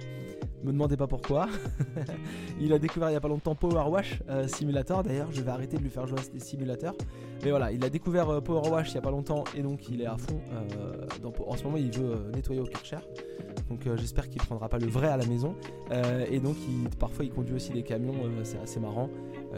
Me 0.64 0.72
demandez 0.72 0.96
pas 0.96 1.06
pourquoi. 1.06 1.48
il 2.60 2.72
a 2.72 2.78
découvert 2.80 3.10
il 3.10 3.12
y 3.12 3.16
a 3.16 3.20
pas 3.20 3.28
longtemps 3.28 3.54
Power 3.54 3.88
Wash 3.88 4.20
Simulator. 4.48 5.04
D'ailleurs, 5.04 5.30
je 5.30 5.40
vais 5.40 5.52
arrêter 5.52 5.76
de 5.76 5.82
lui 5.82 5.90
faire 5.90 6.04
jouer 6.08 6.18
à 6.18 6.32
des 6.32 6.40
simulateurs. 6.40 6.94
Mais 7.44 7.50
voilà, 7.50 7.70
il 7.70 7.84
a 7.84 7.88
découvert 7.88 8.42
Power 8.42 8.68
Wash 8.68 8.90
il 8.90 8.96
y 8.96 8.98
a 8.98 9.00
pas 9.00 9.12
longtemps 9.12 9.44
et 9.56 9.62
donc 9.62 9.88
il 9.88 10.02
est 10.02 10.06
à 10.06 10.16
fond. 10.16 10.40
en 11.46 11.56
ce 11.56 11.62
moment, 11.62 11.76
il 11.76 11.92
veut 11.92 12.32
nettoyer 12.34 12.60
au 12.60 12.64
Karcher. 12.64 12.98
Donc 13.70 13.86
euh, 13.86 13.96
j'espère 13.96 14.28
qu'il 14.28 14.40
prendra 14.42 14.68
pas 14.68 14.78
le 14.78 14.86
vrai 14.86 15.08
à 15.08 15.16
la 15.16 15.26
maison. 15.26 15.54
Euh, 15.90 16.26
et 16.30 16.40
donc 16.40 16.56
parfois 16.98 17.24
il 17.24 17.30
conduit 17.30 17.54
aussi 17.54 17.72
des 17.72 17.82
camions, 17.82 18.14
euh, 18.24 18.40
c'est 18.44 18.58
assez 18.58 18.80
marrant. 18.80 19.08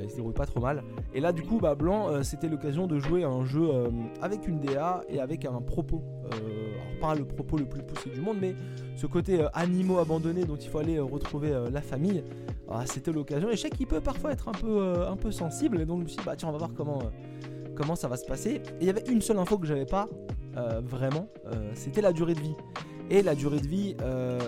il 0.03 0.11
se 0.11 0.17
débrouille 0.17 0.35
pas 0.35 0.47
trop 0.47 0.61
mal. 0.61 0.83
Et 1.15 1.21
là 1.21 1.33
du 1.33 1.43
coup 1.43 1.59
bah, 1.59 1.75
Blanc 1.75 2.23
c'était 2.23 2.49
l'occasion 2.49 2.87
de 2.87 2.99
jouer 2.99 3.25
à 3.25 3.29
un 3.29 3.45
jeu 3.45 3.69
avec 4.21 4.49
une 4.49 4.61
DA 4.61 5.03
et 5.09 5.21
avec 5.21 5.45
un 5.45 5.61
propos. 5.61 6.03
alors 6.27 7.01
pas 7.01 7.15
le 7.15 7.25
propos 7.25 7.57
le 7.57 7.67
plus 7.67 7.83
poussé 7.83 8.11
du 8.11 8.21
monde, 8.21 8.37
mais 8.41 8.55
ce 8.97 9.07
côté 9.07 9.47
animaux 9.55 9.99
abandonnés 9.99 10.45
dont 10.45 10.57
il 10.57 10.69
faut 10.69 10.79
aller 10.79 10.99
retrouver 10.99 11.53
la 11.71 11.81
famille. 11.81 12.23
Ah, 12.73 12.85
c'était 12.87 13.11
l'occasion. 13.11 13.51
Et 13.51 13.57
je 13.57 13.63
sais 13.63 13.71
qu'il 13.71 13.89
peut 13.89 14.01
parfois 14.01 14.31
être 14.31 14.49
un 14.49 14.53
peu, 14.53 15.05
un 15.09 15.17
peu 15.17 15.33
sensible. 15.33 15.81
Et 15.81 15.87
donc 15.87 15.99
je 15.99 16.05
me 16.05 16.09
suis 16.09 16.19
dit 16.19 16.25
bah 16.25 16.37
tiens 16.37 16.49
on 16.49 16.53
va 16.53 16.59
voir 16.59 16.71
comment, 16.77 17.01
comment 17.75 17.97
ça 17.97 18.09
va 18.09 18.17
se 18.17 18.27
passer. 18.27 18.57
Et 18.57 18.83
il 18.83 18.87
y 18.87 18.91
avait 18.91 19.05
une 19.09 19.23
seule 19.23 19.39
info 19.39 19.59
que 19.59 19.67
j'avais 19.67 19.87
pas 19.87 20.09
vraiment, 20.83 21.29
c'était 21.75 22.03
la 22.03 22.13
durée 22.13 22.35
de 22.35 22.41
vie. 22.41 22.55
Et 23.13 23.23
la 23.23 23.35
durée 23.35 23.59
de 23.59 23.67
vie, 23.67 23.97
euh, 24.03 24.39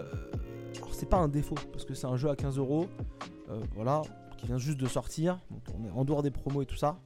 c'est 0.92 1.09
pas 1.09 1.16
un 1.16 1.27
défaut, 1.27 1.57
parce 1.72 1.85
que 1.85 1.94
c'est 1.94 2.07
un 2.07 2.16
jeu 2.16 2.31
à 2.31 2.37
15 2.37 2.59
euros, 2.59 2.87
euh, 3.51 3.61
voilà, 3.75 4.03
qui 4.38 4.46
vient 4.46 4.57
juste 4.57 4.79
de 4.79 4.87
sortir, 4.87 5.40
donc 5.51 5.62
on 5.77 5.85
est 5.85 5.90
en 5.90 6.05
dehors 6.05 6.22
des 6.22 6.31
promos 6.31 6.62
et 6.62 6.66
tout 6.66 6.77
ça. 6.77 7.01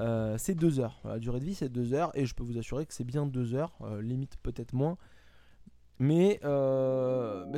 Euh, 0.00 0.34
c'est 0.36 0.56
2 0.56 0.80
heures. 0.80 1.00
La 1.04 1.20
durée 1.20 1.38
de 1.38 1.44
vie, 1.44 1.54
c'est 1.54 1.68
2 1.68 1.94
heures, 1.94 2.10
et 2.14 2.26
je 2.26 2.34
peux 2.34 2.42
vous 2.42 2.58
assurer 2.58 2.86
que 2.86 2.92
c'est 2.92 3.04
bien 3.04 3.24
2 3.24 3.54
heures, 3.54 3.78
limite 4.02 4.36
peut-être 4.42 4.72
moins. 4.72 4.98
Mais 6.00 6.40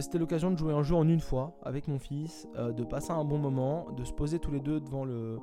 c'était 0.02 0.18
l'occasion 0.18 0.50
de 0.50 0.58
jouer 0.58 0.74
un 0.74 0.82
jeu 0.82 0.94
en 0.94 1.08
une 1.08 1.20
fois 1.20 1.58
avec 1.62 1.88
mon 1.88 1.98
fils, 1.98 2.46
de 2.54 2.84
passer 2.84 3.12
un 3.12 3.24
bon 3.24 3.38
moment, 3.38 3.90
de 3.92 4.04
se 4.04 4.12
poser 4.12 4.38
tous 4.40 4.50
les 4.50 4.60
deux 4.60 4.78
devant 4.78 5.06
le 5.06 5.38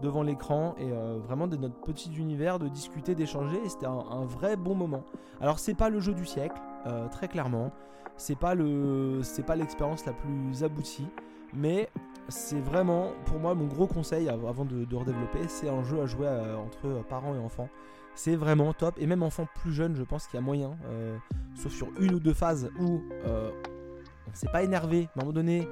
devant 0.00 0.22
l'écran 0.22 0.76
et 0.78 0.90
vraiment 1.18 1.46
de 1.46 1.56
notre 1.56 1.78
petit 1.80 2.10
univers, 2.16 2.58
de 2.58 2.68
discuter, 2.68 3.14
d'échanger. 3.14 3.60
Et 3.64 3.68
c'était 3.68 3.86
un, 3.86 4.24
vrai 4.24 4.56
bon 4.56 4.74
moment. 4.74 5.04
Alors 5.40 5.58
c'est 5.58 5.74
pas 5.74 5.90
le 5.90 6.00
jeu 6.00 6.14
du 6.14 6.24
siècle, 6.24 6.60
euh, 6.86 7.08
très 7.08 7.28
clairement. 7.28 7.72
C'est 8.16 8.38
pas 8.38 8.54
le, 8.54 9.20
c'est 9.22 9.44
pas 9.44 9.56
l'expérience 9.56 10.04
la 10.04 10.12
plus 10.12 10.62
aboutie, 10.62 11.08
mais 11.54 11.88
c'est 12.28 12.60
vraiment 12.60 13.12
pour 13.24 13.38
moi 13.38 13.54
mon 13.54 13.66
gros 13.66 13.86
conseil 13.86 14.28
avant 14.28 14.64
de, 14.64 14.94
redévelopper, 14.94 15.48
c'est 15.48 15.68
un 15.68 15.82
jeu 15.84 16.00
à 16.02 16.06
jouer 16.06 16.26
euh, 16.26 16.56
entre 16.56 17.02
parents 17.08 17.34
et 17.34 17.38
enfants. 17.38 17.68
C'est 18.14 18.36
vraiment 18.36 18.74
top 18.74 18.96
et 18.98 19.06
même 19.06 19.22
enfants 19.22 19.46
plus 19.62 19.72
jeunes, 19.72 19.96
je 19.96 20.02
pense 20.02 20.26
qu'il 20.26 20.34
y 20.34 20.42
a 20.42 20.44
moyen, 20.44 20.76
euh, 20.86 21.16
sauf 21.54 21.72
sur 21.72 21.88
une 21.98 22.14
ou 22.14 22.20
deux 22.20 22.34
phases 22.34 22.70
où 22.78 23.00
on 23.24 24.34
s'est 24.34 24.50
pas 24.52 24.62
énervé. 24.62 25.08
À 25.16 25.20
un 25.20 25.20
moment 25.20 25.32
donné, 25.32 25.66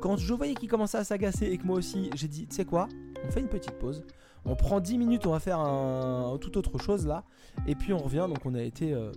quand 0.00 0.16
je 0.16 0.32
voyais 0.32 0.54
qu'il 0.54 0.68
commençait 0.68 0.98
à 0.98 1.04
s'agacer 1.04 1.46
et 1.46 1.58
que 1.58 1.66
moi 1.66 1.76
aussi, 1.76 2.10
j'ai 2.14 2.28
dit, 2.28 2.46
tu 2.46 2.56
sais 2.56 2.64
quoi, 2.64 2.88
on 3.26 3.30
fait 3.30 3.40
une 3.40 3.48
petite 3.48 3.78
pause. 3.78 4.02
On 4.44 4.56
prend 4.56 4.80
10 4.80 4.98
minutes, 4.98 5.26
on 5.26 5.32
va 5.32 5.40
faire 5.40 5.60
un, 5.60 6.38
tout 6.40 6.56
autre 6.56 6.78
chose 6.78 7.06
là. 7.06 7.24
Et 7.66 7.74
puis 7.74 7.92
on 7.92 7.98
revient, 7.98 8.26
donc 8.28 8.38
on 8.44 8.54
a 8.54 8.62
été 8.62 8.94
euh, 8.94 9.12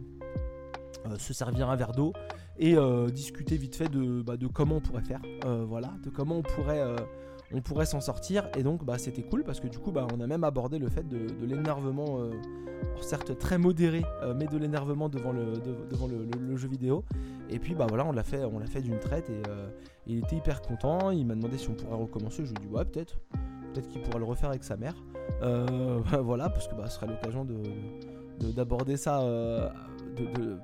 se 1.17 1.33
servir 1.33 1.69
un 1.69 1.75
verre 1.75 1.91
d'eau 1.91 2.13
et 2.57 2.75
euh, 2.75 3.09
discuter 3.09 3.57
vite 3.57 3.75
fait 3.75 3.89
de, 3.89 4.21
bah, 4.21 4.37
de, 4.37 4.47
comment 4.47 4.77
on 4.77 4.81
pourrait 4.81 5.03
faire. 5.03 5.21
Euh, 5.45 5.65
voilà, 5.67 5.91
de 6.03 6.09
comment 6.09 6.37
on 6.37 6.43
pourrait, 6.43 6.83
on 7.53 7.61
pourrait 7.61 7.85
s'en 7.85 8.01
sortir. 8.01 8.49
Et 8.57 8.63
donc, 8.63 8.83
bah, 8.83 8.97
c'était 8.97 9.21
cool 9.21 9.43
parce 9.43 9.59
que 9.59 9.67
du 9.67 9.77
coup, 9.77 9.91
bah, 9.91 10.07
on 10.13 10.19
a 10.19 10.27
même 10.27 10.43
abordé 10.43 10.79
le 10.79 10.89
fait 10.89 11.07
de, 11.07 11.27
l'énervement, 11.45 12.19
euh, 12.19 12.31
certes 13.01 13.37
très 13.37 13.57
modéré, 13.57 14.03
euh, 14.23 14.33
mais 14.35 14.47
de 14.47 14.57
l'énervement 14.57 15.07
devant, 15.07 15.31
le, 15.31 15.53
devant 15.89 16.07
le, 16.07 16.57
jeu 16.57 16.67
vidéo. 16.67 17.03
Et 17.49 17.59
puis, 17.59 17.75
bah 17.75 17.85
voilà, 17.87 18.05
on 18.05 18.11
l'a 18.11 18.23
fait, 18.23 18.43
on 18.43 18.59
l'a 18.59 18.65
fait 18.65 18.81
d'une 18.81 18.99
traite 18.99 19.29
et 19.29 19.41
euh, 19.47 19.69
il 20.07 20.19
était 20.19 20.35
hyper 20.35 20.61
content. 20.61 21.11
Il 21.11 21.25
m'a 21.25 21.35
demandé 21.35 21.57
si 21.57 21.69
on 21.69 21.73
pourrait 21.73 21.97
recommencer. 21.97 22.43
Je 22.45 22.51
lui 22.51 22.57
ai 22.57 22.67
dit, 22.67 22.73
ouais, 22.73 22.85
peut-être. 22.85 23.19
Peut-être 23.73 23.87
qu'il 23.89 24.01
pourrait 24.01 24.19
le 24.19 24.25
refaire 24.25 24.49
avec 24.49 24.63
sa 24.63 24.77
mère. 24.77 24.95
voilà, 26.21 26.49
parce 26.49 26.67
que 26.67 26.75
bah, 26.75 26.87
ce 26.87 26.95
serait 26.95 27.07
l'occasion 27.07 27.45
de 27.45 27.55
d'aborder 28.39 28.97
ça 28.97 29.21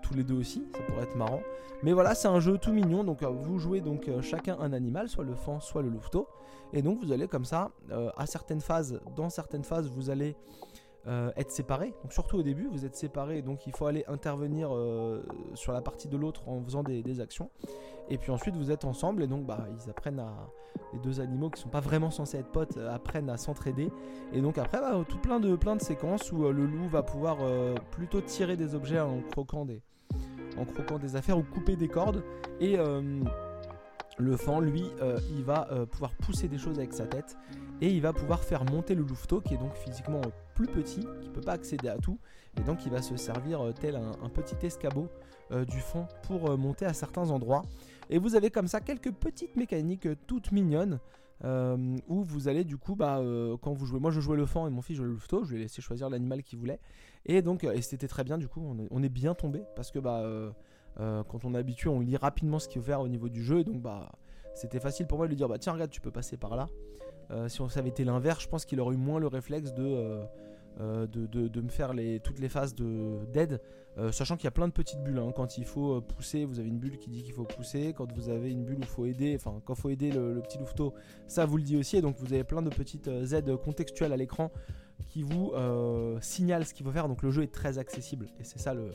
tous 0.01 0.13
les 0.13 0.23
deux 0.23 0.35
aussi, 0.35 0.67
ça 0.73 0.83
pourrait 0.83 1.03
être 1.03 1.15
marrant. 1.15 1.41
Mais 1.81 1.93
voilà, 1.93 2.13
c'est 2.13 2.27
un 2.27 2.39
jeu 2.39 2.57
tout 2.57 2.73
mignon, 2.73 3.03
donc 3.03 3.23
euh, 3.23 3.29
vous 3.29 3.57
jouez 3.57 3.79
donc 3.79 4.09
euh, 4.09 4.21
chacun 4.21 4.57
un 4.59 4.73
animal, 4.73 5.07
soit 5.07 5.23
le 5.23 5.35
fan, 5.35 5.61
soit 5.61 5.81
le 5.81 5.89
louveteau, 5.89 6.27
et 6.73 6.81
donc 6.81 6.99
vous 6.99 7.13
allez 7.13 7.27
comme 7.27 7.45
ça, 7.45 7.71
euh, 7.91 8.09
à 8.17 8.25
certaines 8.25 8.59
phases, 8.59 8.99
dans 9.15 9.29
certaines 9.29 9.63
phases, 9.63 9.89
vous 9.89 10.09
allez 10.09 10.35
être 11.37 11.49
séparés, 11.49 11.91
donc 12.03 12.13
surtout 12.13 12.37
au 12.37 12.43
début, 12.43 12.67
vous 12.67 12.85
êtes 12.85 12.95
séparés, 12.95 13.41
donc 13.41 13.65
il 13.65 13.75
faut 13.75 13.87
aller 13.87 14.05
intervenir 14.07 14.69
sur 15.55 15.71
la 15.71 15.81
partie 15.81 16.07
de 16.07 16.15
l'autre 16.15 16.47
en 16.47 16.61
faisant 16.61 16.83
des, 16.83 17.19
actions, 17.19 17.49
et 18.09 18.17
puis 18.17 18.31
ensuite 18.31 18.55
vous 18.55 18.71
êtes 18.71 18.85
ensemble, 18.85 19.23
et 19.23 19.27
donc 19.27 19.45
bah, 19.45 19.65
ils 19.71 19.89
apprennent 19.89 20.19
à, 20.19 20.33
les 20.93 20.99
deux 20.99 21.19
animaux 21.19 21.49
qui 21.49 21.61
sont 21.61 21.69
pas 21.69 21.79
vraiment 21.79 22.11
censés 22.11 22.37
être 22.37 22.51
potes 22.51 22.77
apprennent 22.77 23.29
à 23.29 23.37
s'entraider, 23.37 23.89
et 24.33 24.41
donc 24.41 24.57
après, 24.57 24.79
bah, 24.79 24.99
tout 25.07 25.19
plein 25.19 25.39
de, 25.39 25.55
plein 25.55 25.77
séquences 25.79 26.31
où 26.31 26.43
le 26.51 26.65
loup 26.65 26.87
va 26.87 27.03
pouvoir 27.03 27.37
plutôt 27.91 28.21
tirer 28.21 28.57
des 28.57 28.75
objets 28.75 28.99
en 28.99 29.21
croquant 29.21 29.65
des 29.65 29.81
en 30.57 30.65
croquant 30.65 30.99
des 30.99 31.15
affaires 31.15 31.37
ou 31.37 31.43
couper 31.43 31.75
des 31.75 31.87
cordes. 31.87 32.23
Et 32.59 32.77
euh, 32.77 33.21
le 34.19 34.37
fan, 34.37 34.63
lui, 34.63 34.83
euh, 35.01 35.19
il 35.31 35.43
va 35.43 35.67
euh, 35.71 35.85
pouvoir 35.85 36.11
pousser 36.11 36.47
des 36.47 36.57
choses 36.57 36.77
avec 36.77 36.93
sa 36.93 37.07
tête 37.07 37.37
et 37.81 37.89
il 37.89 38.01
va 38.01 38.13
pouvoir 38.13 38.43
faire 38.43 38.65
monter 38.65 38.93
le 38.93 39.03
louveteau 39.03 39.41
qui 39.41 39.53
est 39.53 39.57
donc 39.57 39.73
physiquement 39.75 40.21
plus 40.53 40.67
petit, 40.67 41.05
qui 41.21 41.29
peut 41.29 41.41
pas 41.41 41.53
accéder 41.53 41.87
à 41.87 41.97
tout, 41.97 42.19
et 42.59 42.61
donc 42.61 42.85
il 42.85 42.91
va 42.91 43.01
se 43.01 43.15
servir 43.15 43.73
tel 43.79 43.95
un, 43.95 44.29
petit 44.29 44.65
escabeau 44.65 45.07
du 45.65 45.79
fond 45.79 46.05
pour 46.23 46.57
monter 46.57 46.85
à 46.85 46.93
certains 46.93 47.29
endroits. 47.29 47.61
Et 48.09 48.19
vous 48.19 48.35
avez 48.35 48.51
comme 48.51 48.67
ça 48.67 48.81
quelques 48.81 49.13
petites 49.13 49.55
mécaniques 49.55 50.09
toutes 50.27 50.51
mignonnes. 50.51 50.99
où 51.45 52.21
vous 52.23 52.49
allez 52.49 52.65
du 52.65 52.75
coup 52.75 52.97
bah 52.97 53.21
quand 53.61 53.71
vous 53.71 53.85
jouez 53.85 54.01
moi 54.01 54.11
je 54.11 54.19
jouais 54.19 54.35
le 54.35 54.45
fan 54.45 54.67
et 54.67 54.69
mon 54.69 54.81
fils 54.81 54.97
jouait 54.97 55.05
le 55.05 55.13
louveteau 55.13 55.45
je 55.45 55.51
lui 55.51 55.59
ai 55.59 55.61
laissé 55.61 55.81
choisir 55.81 56.09
l'animal 56.09 56.43
qu'il 56.43 56.59
voulait 56.59 56.81
et 57.25 57.41
donc, 57.41 57.63
euh, 57.63 57.73
et 57.73 57.81
c'était 57.81 58.07
très 58.07 58.23
bien, 58.23 58.37
du 58.37 58.47
coup, 58.47 58.61
on 58.91 59.03
est, 59.03 59.09
bien 59.09 59.33
tombé 59.33 59.63
parce 59.75 59.91
que 59.91 59.99
bah, 59.99 60.23
euh, 60.99 61.19
euh, 61.19 61.23
quand 61.23 61.45
on 61.45 61.53
est 61.53 61.57
habitué, 61.57 61.89
on 61.89 61.99
lit 61.99 62.17
rapidement 62.17 62.59
ce 62.59 62.67
qui 62.67 62.77
est 62.77 62.81
ouvert 62.81 63.01
au 63.01 63.07
niveau 63.07 63.29
du 63.29 63.43
jeu. 63.43 63.63
Donc, 63.63 63.81
bah, 63.81 64.11
c'était 64.53 64.79
facile 64.79 65.07
pour 65.07 65.17
moi 65.17 65.27
de 65.27 65.29
lui 65.29 65.37
dire 65.37 65.47
bah, 65.47 65.57
tiens, 65.57 65.73
regarde, 65.73 65.91
tu 65.91 66.01
peux 66.01 66.11
passer 66.11 66.37
par 66.37 66.55
là. 66.55 66.67
si 67.47 67.61
on 67.61 67.69
savait 67.69 67.89
été 67.89 68.03
l'inverse, 68.03 68.43
je 68.43 68.47
pense 68.47 68.65
qu'il 68.65 68.79
aurait 68.79 68.95
eu 68.95 68.97
moins 68.97 69.19
le 69.19 69.27
réflexe 69.27 69.73
de. 69.73 70.21
de, 70.79 71.61
me 71.61 71.69
faire 71.69 71.93
les, 71.93 72.19
toutes 72.19 72.39
les 72.39 72.49
phases 72.49 72.75
d'aide, 72.75 73.61
sachant 74.11 74.35
qu'il 74.35 74.45
y 74.45 74.47
a 74.47 74.51
plein 74.51 74.67
de 74.67 74.73
petites 74.73 75.01
bulles. 75.03 75.19
Hein. 75.19 75.31
Quand 75.35 75.57
il 75.57 75.65
faut 75.65 76.01
pousser, 76.01 76.45
vous 76.45 76.59
avez 76.59 76.69
une 76.69 76.79
bulle 76.79 76.97
qui 76.97 77.09
dit 77.09 77.23
qu'il 77.23 77.33
faut 77.33 77.43
pousser. 77.43 77.93
Quand 77.95 78.11
vous 78.11 78.29
avez 78.29 78.51
une 78.51 78.63
bulle 78.63 78.77
où 78.77 78.81
il 78.81 78.85
faut 78.85 79.05
aider, 79.05 79.35
enfin, 79.35 79.61
quand 79.65 79.75
il 79.75 79.79
faut 79.79 79.89
aider 79.89 80.11
le, 80.11 80.33
le, 80.33 80.41
petit 80.41 80.57
louveteau, 80.57 80.93
ça 81.27 81.45
vous 81.45 81.57
le 81.57 81.63
dit 81.63 81.77
aussi. 81.77 81.97
Et 81.97 82.01
donc, 82.01 82.17
vous 82.17 82.33
avez 82.33 82.43
plein 82.43 82.61
de 82.61 82.69
petites 82.69 83.07
aides 83.07 83.55
contextuelles 83.57 84.13
à 84.13 84.17
l'écran 84.17 84.51
qui 85.07 85.23
vous 85.23 85.51
euh, 85.55 86.17
signale 86.21 86.65
ce 86.65 86.73
qu'il 86.73 86.85
faut 86.85 86.91
faire. 86.91 87.07
Donc 87.07 87.23
le 87.23 87.31
jeu 87.31 87.43
est 87.43 87.53
très 87.53 87.77
accessible 87.77 88.27
et 88.39 88.43
c'est 88.43 88.59
ça 88.59 88.73
le, 88.73 88.91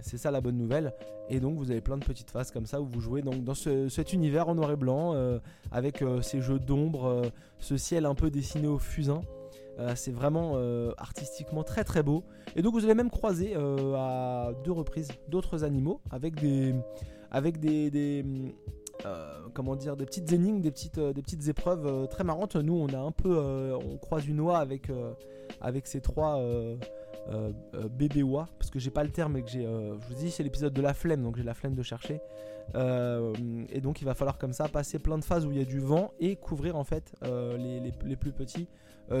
c'est 0.00 0.18
ça 0.18 0.30
la 0.30 0.40
bonne 0.40 0.56
nouvelle. 0.56 0.92
Et 1.28 1.40
donc 1.40 1.58
vous 1.58 1.70
avez 1.70 1.80
plein 1.80 1.96
de 1.98 2.04
petites 2.04 2.30
phases 2.30 2.50
comme 2.50 2.66
ça 2.66 2.80
où 2.80 2.86
vous 2.86 3.00
jouez 3.00 3.22
donc 3.22 3.44
dans 3.44 3.54
cet 3.54 4.12
univers 4.12 4.48
en 4.48 4.54
noir 4.54 4.70
et 4.70 4.76
blanc 4.76 5.14
euh, 5.14 5.38
avec 5.70 6.02
euh, 6.02 6.22
ces 6.22 6.40
jeux 6.40 6.58
d'ombre, 6.58 7.30
ce 7.58 7.76
ciel 7.76 8.06
un 8.06 8.14
peu 8.14 8.30
dessiné 8.30 8.68
au 8.68 8.78
fusain. 8.78 9.20
c'est 9.94 10.12
vraiment 10.12 10.56
artistiquement 10.96 11.64
très 11.64 11.84
très 11.84 12.02
beau. 12.02 12.24
Et 12.56 12.62
donc 12.62 12.74
vous 12.74 12.84
allez 12.84 12.94
même 12.94 13.10
croiser 13.10 13.54
à 13.54 14.52
deux 14.64 14.72
reprises 14.72 15.08
d'autres 15.28 15.64
animaux 15.64 16.00
avec 16.10 16.40
des, 16.40 16.74
avec 17.30 17.60
des, 17.60 17.90
euh, 19.06 19.46
comment 19.54 19.76
dire, 19.76 19.96
des 19.96 20.06
petites 20.06 20.32
énigmes, 20.32 20.60
des 20.60 20.72
petites, 20.72 20.98
euh, 20.98 21.12
épreuves 21.46 21.86
euh, 21.86 22.06
très 22.06 22.24
marrantes. 22.24 22.56
Nous, 22.56 22.74
on 22.74 22.88
a 22.88 22.98
un 22.98 23.12
peu, 23.12 23.38
on 23.74 23.96
croise 23.98 24.26
une 24.26 24.40
oie 24.40 24.58
avec 24.58 25.86
ces 25.86 26.00
trois 26.00 26.40
bébés 27.90 28.22
oies, 28.22 28.48
parce 28.58 28.70
que 28.70 28.78
j'ai 28.78 28.90
pas 28.90 29.04
le 29.04 29.10
terme, 29.10 29.34
mais 29.34 29.42
que 29.42 29.50
j'ai, 29.50 29.62
je 29.62 30.08
vous 30.08 30.14
dis, 30.14 30.30
c'est 30.30 30.42
l'épisode 30.42 30.72
de 30.72 30.82
la 30.82 30.94
flemme, 30.94 31.22
donc 31.22 31.36
j'ai 31.36 31.42
la 31.42 31.54
flemme 31.54 31.74
de 31.74 31.82
chercher. 31.82 32.20
et 32.74 33.80
donc 33.80 34.00
il 34.00 34.04
va 34.04 34.14
falloir 34.14 34.38
comme 34.38 34.52
ça 34.52 34.68
passer 34.68 34.98
plein 34.98 35.18
de 35.18 35.24
phases 35.24 35.44
où 35.46 35.50
il 35.50 35.58
y 35.58 35.60
a 35.60 35.64
du 35.64 35.80
vent 35.80 36.12
et 36.20 36.36
couvrir 36.36 36.76
en 36.76 36.84
fait 36.84 37.12
les, 37.22 37.80
les, 37.80 38.16
plus 38.16 38.32
petits 38.32 38.66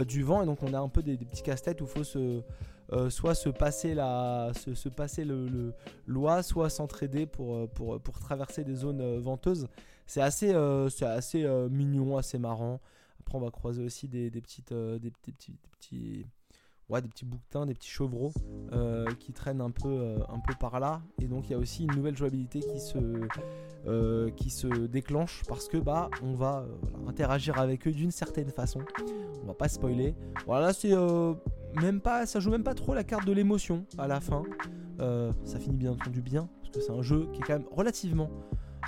du 0.06 0.22
vent. 0.22 0.42
Et 0.42 0.46
donc 0.46 0.62
on 0.62 0.72
a 0.72 0.78
un 0.78 0.88
peu 0.88 1.02
des, 1.02 1.16
petits 1.16 1.42
casse-têtes 1.42 1.80
où 1.80 1.84
il 1.84 1.90
faut 1.90 2.04
se 2.04 2.42
euh, 2.92 3.10
soit 3.10 3.34
se 3.34 3.50
passer, 3.50 3.94
la, 3.94 4.50
se, 4.54 4.88
passer 4.88 5.22
le, 5.24 5.74
l'oie, 6.06 6.42
soit 6.42 6.70
s'entraider 6.70 7.26
pour, 7.26 7.54
euh, 7.54 7.66
pour, 7.66 8.00
pour, 8.00 8.18
traverser 8.18 8.64
des 8.64 8.74
zones 8.74 9.02
euh, 9.02 9.20
venteuses. 9.20 9.68
C'est 10.06 10.22
assez, 10.22 10.54
c'est 10.88 11.04
assez 11.04 11.46
mignon, 11.68 12.16
assez 12.16 12.38
marrant. 12.38 12.80
Après, 13.20 13.36
on 13.36 13.42
va 13.42 13.50
croiser 13.50 13.84
aussi 13.84 14.08
des, 14.08 14.30
des 14.30 14.40
petites, 14.40 14.72
des 14.72 15.10
petits 15.10 16.24
ouais, 16.88 17.02
des 17.02 17.08
petits 17.08 17.24
bouquetins, 17.24 17.66
des 17.66 17.74
petits 17.74 17.90
chevreaux 17.90 18.32
qui 19.18 19.32
traînent 19.32 19.60
un 19.60 19.70
peu, 19.70 20.16
un 20.28 20.40
peu 20.40 20.54
par 20.58 20.80
là. 20.80 21.00
Et 21.20 21.26
donc 21.26 21.48
il 21.48 21.52
y 21.52 21.54
a 21.54 21.58
aussi 21.58 21.84
une 21.84 21.94
nouvelle 21.94 22.16
jouabilité 22.16 22.60
qui 22.60 22.80
se, 22.80 24.28
qui 24.30 24.50
se 24.50 24.66
déclenche 24.66 25.42
parce 25.48 25.68
que 25.68 25.78
bah 25.78 26.10
on 26.22 26.34
va 26.34 26.66
interagir 27.06 27.58
avec 27.58 27.86
eux 27.86 27.92
d'une 27.92 28.10
certaine 28.10 28.50
façon. 28.50 28.80
On 29.42 29.46
va 29.46 29.54
pas 29.54 29.68
spoiler. 29.68 30.14
Voilà, 30.46 30.72
c'est 30.72 30.94
même 31.80 32.00
pas, 32.00 32.26
ça 32.26 32.40
joue 32.40 32.50
même 32.50 32.64
pas 32.64 32.74
trop 32.74 32.94
la 32.94 33.04
carte 33.04 33.26
de 33.26 33.32
l'émotion 33.32 33.84
à 33.98 34.06
la 34.06 34.20
fin. 34.20 34.42
Euh, 35.00 35.32
ça 35.44 35.58
finit 35.58 35.76
bien 35.76 35.92
entendu 35.92 36.20
bien, 36.20 36.48
parce 36.60 36.70
que 36.74 36.80
c'est 36.80 36.90
un 36.90 37.02
jeu 37.02 37.28
qui 37.32 37.40
est 37.40 37.44
quand 37.44 37.52
même 37.52 37.68
relativement 37.70 38.30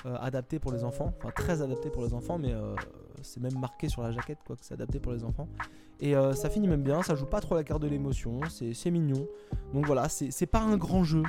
euh, 0.07 0.17
adapté 0.17 0.59
pour 0.59 0.73
les 0.73 0.83
enfants, 0.83 1.15
enfin 1.19 1.31
très 1.31 1.63
adapté 1.63 1.89
pour 1.89 2.03
les 2.03 2.15
enfants, 2.15 2.37
mais 2.37 2.53
euh, 2.53 2.75
c'est 3.23 3.41
même 3.41 3.59
marqué 3.59 3.89
sur 3.89 4.03
la 4.03 4.11
jaquette 4.11 4.39
quoi 4.47 4.57
que 4.57 4.65
c'est 4.65 4.75
adapté 4.75 5.01
pour 5.01 5.13
les 5.13 5.25
enfants. 5.25 5.49
Et 6.01 6.15
ça 6.35 6.49
finit 6.49 6.67
même 6.67 6.83
bien, 6.83 7.03
ça 7.03 7.15
joue 7.15 7.27
pas 7.27 7.41
trop 7.41 7.55
la 7.55 7.63
carte 7.63 7.83
de 7.83 7.87
l'émotion, 7.87 8.41
c'est 8.49 8.91
mignon. 8.91 9.27
Donc 9.75 9.87
voilà, 9.87 10.09
c'est 10.09 10.47
pas 10.47 10.61
un 10.61 10.79
grand 10.79 11.05
jeu. 11.05 11.23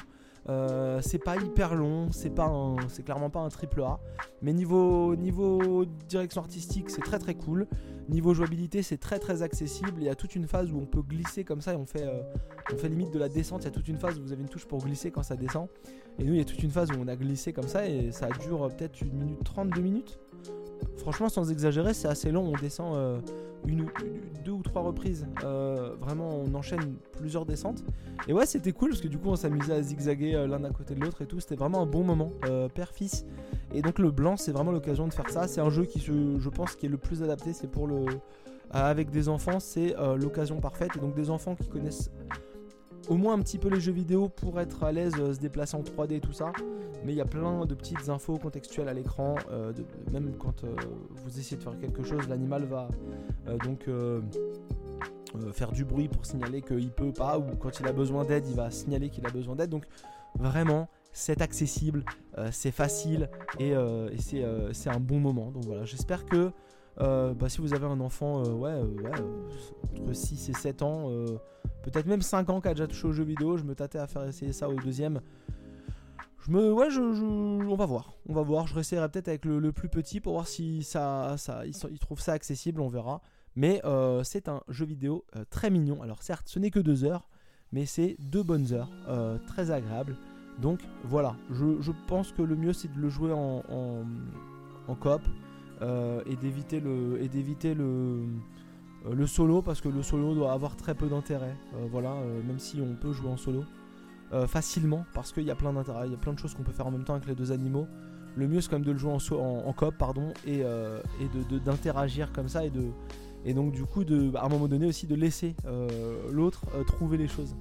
Euh, 0.50 1.00
c'est 1.04 1.20
pas 1.20 1.38
hyper 1.38 1.76
long, 1.76 2.12
c'est 2.12 2.32
pas 2.32 2.52
c'est 2.88 3.04
clairement 3.04 3.30
pas 3.30 3.42
un 3.42 3.50
triple 3.50 3.84
A, 3.84 4.00
mais 4.42 4.54
niveau 4.54 5.16
niveau 5.16 5.86
direction 6.10 6.42
artistique 6.42 6.90
c'est 6.90 7.02
très 7.02 7.20
très 7.20 7.36
cool. 7.36 7.68
Niveau 8.10 8.34
jouabilité 8.34 8.82
c'est 8.82 8.98
très 8.98 9.20
très 9.20 9.44
accessible. 9.44 9.94
Il 9.98 10.04
y 10.04 10.10
a 10.10 10.16
toute 10.16 10.36
une 10.36 10.48
phase 10.48 10.72
où 10.72 10.80
on 10.80 10.86
peut 10.86 11.04
glisser 11.04 11.44
comme 11.44 11.62
ça 11.62 11.74
et 11.74 11.76
on 11.76 11.86
fait 11.86 12.04
euh, 12.04 12.24
on 12.74 12.78
fait 12.78 12.90
limite 12.90 13.12
de 13.12 13.20
la 13.20 13.30
descente. 13.30 13.62
Il 13.62 13.66
y 13.66 13.68
a 13.68 13.72
toute 13.72 13.88
une 13.88 14.00
phase 14.00 14.18
où 14.18 14.24
vous 14.24 14.32
avez 14.32 14.42
une 14.42 14.50
touche 14.50 14.66
pour 14.66 14.80
glisser 14.80 15.12
quand 15.12 15.24
ça 15.24 15.36
descend. 15.36 15.68
Et 16.18 16.24
nous 16.24 16.34
il 16.34 16.40
y 16.40 16.42
a 16.42 16.46
toute 16.46 16.64
une 16.64 16.72
phase 16.72 16.90
où 16.92 16.96
on 17.00 17.08
a 17.08 17.16
glissé 17.16 17.54
comme 17.54 17.68
ça 17.68 17.88
et 17.88 18.12
ça 18.12 18.28
dure 18.30 18.68
peut-être 18.76 19.00
une 19.02 19.14
minute 19.14 19.44
30, 19.44 19.70
deux 19.70 19.82
minutes. 19.82 20.20
Franchement 21.02 21.30
sans 21.30 21.50
exagérer 21.52 21.94
c'est 21.94 22.08
assez 22.08 22.32
long. 22.32 22.54
On 22.54 22.58
descend 22.62 22.96
euh, 22.96 23.20
une, 23.66 23.88
deux 24.46 24.52
ou 24.52 24.62
trois 24.62 24.84
reprises. 24.84 25.26
Euh, 25.44 25.96
vraiment, 26.00 26.30
on 26.30 26.54
enchaîne 26.54 26.96
plusieurs 27.18 27.46
descentes. 27.46 27.84
Et 28.28 28.34
ouais, 28.34 28.46
c'était 28.46 28.72
cool 28.72 28.92
parce 28.92 29.02
que 29.02 29.08
du 29.08 29.18
coup, 29.18 29.30
on 29.30 29.36
s'amusait 29.36 29.74
à 29.74 29.82
zigzaguer 29.82 30.36
euh, 30.36 30.48
l'un 30.48 30.64
à 30.64 30.70
côté 30.70 30.94
de 30.94 31.02
l'autre 31.02 31.24
et 31.24 31.26
tout. 31.26 31.40
C'était 31.40 31.56
vraiment 31.56 31.82
un 31.82 31.88
bon 31.88 32.04
moment, 32.04 32.30
père-fils. 32.76 33.26
Et 33.74 33.82
donc, 33.82 33.98
le 33.98 34.12
blanc, 34.12 34.38
c'est 34.38 34.52
vraiment 34.52 34.72
l'occasion 34.72 35.08
de 35.08 35.14
faire 35.14 35.30
ça. 35.30 35.48
C'est 35.48 35.62
un 35.62 35.72
jeu 35.72 35.86
qui, 35.86 36.00
je 36.00 36.50
pense, 36.50 36.76
qui 36.76 36.86
est 36.86 36.90
le 36.90 36.98
plus 36.98 37.24
adapté. 37.24 37.54
C'est 37.54 37.70
pour 37.70 37.88
le. 37.88 38.06
avec 38.70 39.10
des 39.10 39.28
enfants, 39.28 39.60
c'est 39.60 39.96
l'occasion 40.18 40.60
parfaite. 40.60 40.92
Et 40.96 41.00
donc, 41.00 41.16
des 41.16 41.32
enfants 41.32 41.56
qui 41.56 41.68
connaissent 41.68 42.12
au 43.10 43.16
moins 43.16 43.34
un 43.34 43.40
petit 43.40 43.58
peu 43.58 43.70
les 43.70 43.80
jeux 43.80 43.92
vidéo 43.92 44.30
pour 44.30 44.60
être 44.60 44.84
à 44.84 44.92
l'aise, 44.92 45.16
se 45.16 45.40
déplacer 45.40 45.76
en 45.76 45.82
3D 45.82 46.14
et 46.14 46.20
tout 46.20 46.34
ça 46.34 46.52
mais 47.04 47.14
il 47.14 47.16
y 47.16 47.22
a 47.22 47.26
plein 47.26 47.66
de 47.66 47.74
petites 47.74 48.10
infos 48.10 48.38
contextuelles 48.38 48.88
à 48.88 48.94
l'écran. 48.94 49.36
Euh, 49.52 49.74
même 50.12 50.36
quand 50.38 50.64
euh, 50.64 50.76
vous 51.10 51.40
essayez 51.40 51.58
de 51.58 51.64
faire 51.64 51.78
quelque 51.80 52.04
chose, 52.04 52.28
l'animal 52.28 52.66
va 52.66 52.90
euh, 53.48 53.58
donc 53.58 53.90
faire 55.54 55.72
du 55.72 55.86
bruit 55.86 56.10
pour 56.10 56.26
signaler 56.26 56.62
qu'il 56.62 56.92
peut 56.92 57.14
pas, 57.14 57.40
ou 57.40 57.56
quand 57.56 57.80
il 57.80 57.88
a 57.88 57.94
besoin 57.94 58.26
d'aide, 58.26 58.48
il 58.48 58.56
va 58.56 58.70
signaler 58.70 59.10
qu'il 59.10 59.26
a 59.26 59.30
besoin 59.30 59.56
d'aide. 59.56 59.70
Donc 59.70 59.86
vraiment, 60.36 60.90
c'est 61.14 61.42
accessible, 61.42 62.04
c'est 62.52 62.72
facile 62.72 63.30
et, 63.60 63.74
c'est 64.20 64.90
un 64.90 65.00
bon 65.00 65.20
moment. 65.20 65.52
Donc 65.52 65.66
voilà, 65.66 65.86
j'espère 65.86 66.26
que 66.26 66.52
bah, 66.98 67.50
si 67.50 67.60
vous 67.62 67.74
avez 67.74 67.86
un 67.86 68.00
enfant 68.00 68.44
ouais, 68.44 68.74
entre 69.84 70.14
6 70.14 70.50
et 70.50 70.54
7 70.54 70.82
ans, 70.82 71.10
peut-être 71.84 72.06
même 72.06 72.22
5 72.22 72.50
ans 72.50 72.62
qui 72.62 72.68
a 72.68 72.74
déjà 72.74 72.88
touché 72.88 73.08
aux 73.08 73.14
jeux 73.14 73.24
vidéo, 73.24 73.58
je 73.58 73.64
me 73.64 73.76
tâtais 73.76 74.00
à 74.00 74.08
faire 74.08 74.24
essayer 74.24 74.54
ça 74.54 74.70
au 74.70 74.76
deuxième. 74.76 75.22
Ouais, 76.50 76.88
on 76.98 77.76
va 77.76 77.86
voir, 77.86 78.14
on 78.28 78.34
va 78.34 78.42
voir. 78.42 78.66
Je 78.68 78.74
réessayerai 78.74 79.10
peut-être 79.10 79.28
avec 79.28 79.46
le, 79.46 79.72
plus 79.72 79.90
petit 79.90 80.20
pour 80.20 80.34
voir 80.34 80.48
si 80.48 80.84
ça, 80.84 81.36
il, 81.66 82.00
trouve 82.00 82.20
ça 82.20 82.34
accessible, 82.34 82.82
on 82.82 82.88
verra. 82.88 83.22
Mais 83.56 83.82
euh, 83.86 84.24
c'est 84.24 84.48
un 84.48 84.62
jeu 84.70 84.86
vidéo 84.86 85.26
euh, 85.36 85.44
très 85.50 85.70
mignon. 85.70 86.02
Alors 86.02 86.24
certes, 86.24 86.48
ce 86.48 86.58
n'est 86.58 86.72
que 86.72 86.80
deux 86.80 87.04
heures, 87.04 87.28
mais 87.72 87.86
c'est 87.86 88.16
deux 88.20 88.44
bonnes 88.44 88.74
heures, 88.74 88.90
euh, 89.08 89.38
très 89.46 89.72
agréable. 89.72 90.16
Donc 90.60 90.80
voilà, 91.04 91.36
je, 91.52 91.92
pense 92.08 92.32
que 92.32 92.42
le 92.42 92.56
mieux 92.56 92.74
c'est 92.74 92.92
de 92.92 93.00
le 93.00 93.10
jouer 93.10 93.32
en, 93.34 93.64
coop. 95.00 95.22
Et 95.82 96.36
d'éviter 96.36 96.80
le, 96.80 97.22
et 97.22 97.28
d'éviter 97.28 97.74
le, 97.74 98.24
le 99.12 99.28
solo 99.28 99.62
parce 99.62 99.82
que 99.82 99.90
le 99.90 100.04
solo 100.04 100.36
doit 100.36 100.54
avoir 100.54 100.76
très 100.76 100.96
peu 100.96 101.08
d'intérêt. 101.08 101.56
voilà, 101.92 102.16
même 102.46 102.60
si 102.60 102.80
on 102.82 102.96
peut 102.96 103.14
jouer 103.14 103.30
en 103.30 103.38
solo 103.38 103.64
facilement 104.48 105.06
parce 105.14 105.32
qu'il 105.32 105.44
y 105.44 105.52
a 105.52 105.56
plein 105.56 105.74
d'intérêt, 105.74 106.08
il 106.08 106.12
y 106.12 106.16
a 106.16 106.20
plein 106.20 106.34
de 106.34 106.40
choses 106.40 106.54
qu'on 106.54 106.64
peut 106.64 106.72
faire 106.72 106.88
en 106.88 106.92
même 106.92 107.04
temps 107.04 107.16
avec 107.16 107.28
les 107.28 107.36
deux 107.36 107.52
animaux. 107.52 107.88
Le 108.36 108.48
mieux 108.48 108.62
c'est 108.62 108.70
quand 108.70 108.78
même 108.78 108.86
de 108.86 108.92
le 108.92 108.98
jouer 108.98 109.12
en, 109.12 109.38
en, 109.68 109.74
coop 109.74 109.96
pardon 109.98 110.34
et, 110.46 110.60
et 110.60 111.60
d'interagir 111.66 112.32
comme 112.32 112.48
ça 112.48 112.64
et 112.64 112.70
de 112.70 112.86
et 113.44 113.56
donc 113.56 113.72
du 113.72 113.84
coup 113.84 114.04
de 114.04 114.32
à 114.36 114.46
un 114.46 114.50
moment 114.50 114.68
donné 114.68 114.86
aussi 114.86 115.08
de 115.08 115.16
laisser 115.16 115.56
l'autre 116.32 116.66
trouver 116.86 117.18
les 117.18 117.28
choses. 117.28 117.56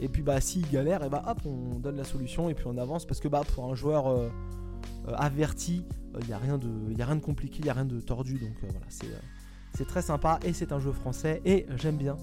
Et 0.00 0.08
puis 0.08 0.22
bah 0.22 0.40
s'il 0.40 0.68
galère, 0.70 1.02
et 1.04 1.08
bah 1.08 1.22
hop, 1.26 1.38
on 1.46 1.78
donne 1.78 1.96
la 1.96 2.04
solution 2.04 2.50
et 2.50 2.54
puis 2.54 2.66
on 2.66 2.76
avance 2.76 3.06
parce 3.06 3.20
que 3.20 3.28
bah 3.28 3.42
pour 3.54 3.64
un 3.64 3.74
joueur 3.74 4.08
euh, 4.08 4.28
euh, 4.28 4.28
averti, 5.14 5.84
il 6.14 6.16
euh, 6.16 6.26
n'y 6.26 6.32
a, 6.32 6.38
rien 6.38 6.58
de, 6.58 6.68
a 7.00 7.04
rien 7.04 7.16
de 7.16 7.20
compliqué, 7.20 7.58
il 7.60 7.64
n'y 7.64 7.70
a 7.70 7.74
rien 7.74 7.84
de 7.84 8.00
tordu. 8.00 8.34
Donc 8.34 8.50
voilà, 8.60 8.78
c'est 9.74 9.86
très 9.86 10.02
sympa 10.02 10.38
et 10.44 10.52
c'est 10.52 10.72
un 10.72 10.80
jeu 10.80 10.92
français 10.92 11.42
et 11.44 11.66
j'aime 11.76 11.96
bien 11.96 12.16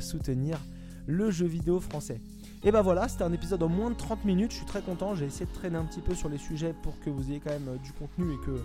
soutenir 0.00 0.58
le 1.06 1.30
jeu 1.30 1.46
vidéo 1.46 1.80
français. 1.80 2.20
Et 2.64 2.72
bah 2.72 2.82
voilà, 2.82 3.06
c'était 3.08 3.22
un 3.22 3.32
épisode 3.32 3.62
en 3.62 3.68
moins 3.68 3.90
de 3.90 3.96
30 3.96 4.24
minutes, 4.24 4.50
je 4.50 4.56
suis 4.56 4.66
très 4.66 4.82
content, 4.82 5.14
j'ai 5.14 5.26
essayé 5.26 5.46
de 5.46 5.52
traîner 5.52 5.76
un 5.76 5.84
petit 5.84 6.00
peu 6.00 6.14
sur 6.14 6.28
les 6.28 6.36
sujets 6.36 6.74
pour 6.82 6.98
que 6.98 7.08
vous 7.08 7.30
ayez 7.30 7.40
quand 7.40 7.52
même 7.52 7.78
du 7.82 7.92
contenu 7.92 8.34
et 8.34 8.44
que 8.44 8.60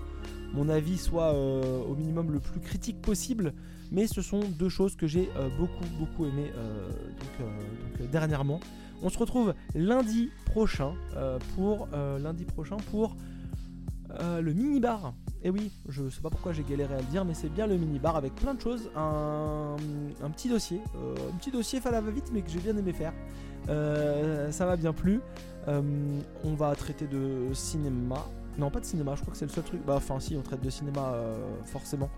mon 0.54 0.68
avis 0.68 0.98
soit 0.98 1.34
au 1.34 1.96
minimum 1.96 2.32
le 2.32 2.40
plus 2.40 2.60
critique 2.60 3.02
possible. 3.02 3.54
Mais 3.94 4.08
ce 4.08 4.24
sont 4.24 4.40
deux 4.40 4.70
choses 4.70 4.96
que 4.96 5.06
j'ai 5.06 5.30
euh, 5.38 5.50
beaucoup, 5.56 5.86
beaucoup 6.00 6.26
aimé 6.26 6.52
euh, 6.56 6.90
donc, 6.90 7.48
euh, 8.02 8.08
dernièrement. 8.12 8.60
On 9.04 9.10
se 9.10 9.20
retrouve 9.20 9.54
lundi 9.76 10.32
prochain 10.46 10.94
pour 11.56 11.90
lundi 11.94 12.46
prochain 12.46 12.78
pour 12.90 13.18
le 14.20 14.54
mini 14.54 14.80
bar. 14.80 15.14
Et 15.44 15.50
oui, 15.50 15.72
je 15.90 16.10
sais 16.10 16.22
pas 16.22 16.30
pourquoi 16.30 16.54
j'ai 16.54 16.64
galéré 16.64 16.96
à 16.96 17.00
le 17.00 17.06
dire, 17.06 17.26
mais 17.26 17.34
c'est 17.34 17.50
bien 17.50 17.68
le 17.68 17.78
mini 17.78 18.00
bar 18.00 18.16
avec 18.16 18.34
plein 18.36 18.54
de 18.54 18.62
choses, 18.62 18.90
un, 18.96 19.76
petit 20.34 20.48
dossier, 20.48 20.80
un 20.96 21.38
petit 21.38 21.52
dossier 21.52 21.80
fallait 21.82 22.00
va 22.00 22.12
vite, 22.12 22.30
mais 22.32 22.42
que 22.42 22.50
j'ai 22.50 22.60
bien 22.60 22.78
aimé 22.78 22.94
faire. 22.94 23.14
ça 23.68 24.66
m'a 24.66 24.76
bien 24.76 24.94
plu. 24.94 25.20
on 25.68 26.54
va 26.56 26.76
traiter 26.76 27.08
de 27.08 27.54
cinéma. 27.54 28.26
Non, 28.58 28.70
pas 28.70 28.80
de 28.80 28.86
cinéma, 28.86 29.16
je 29.16 29.22
crois 29.22 29.32
que 29.32 29.38
c'est 29.38 29.46
le 29.46 29.52
seul 29.52 29.64
truc. 29.64 29.84
Bah, 29.86 29.96
enfin, 29.98 30.20
si, 30.20 30.36
on 30.36 30.42
traite 30.42 30.62
de 30.62 30.70
cinéma 30.70 31.14
forcément 31.66 32.10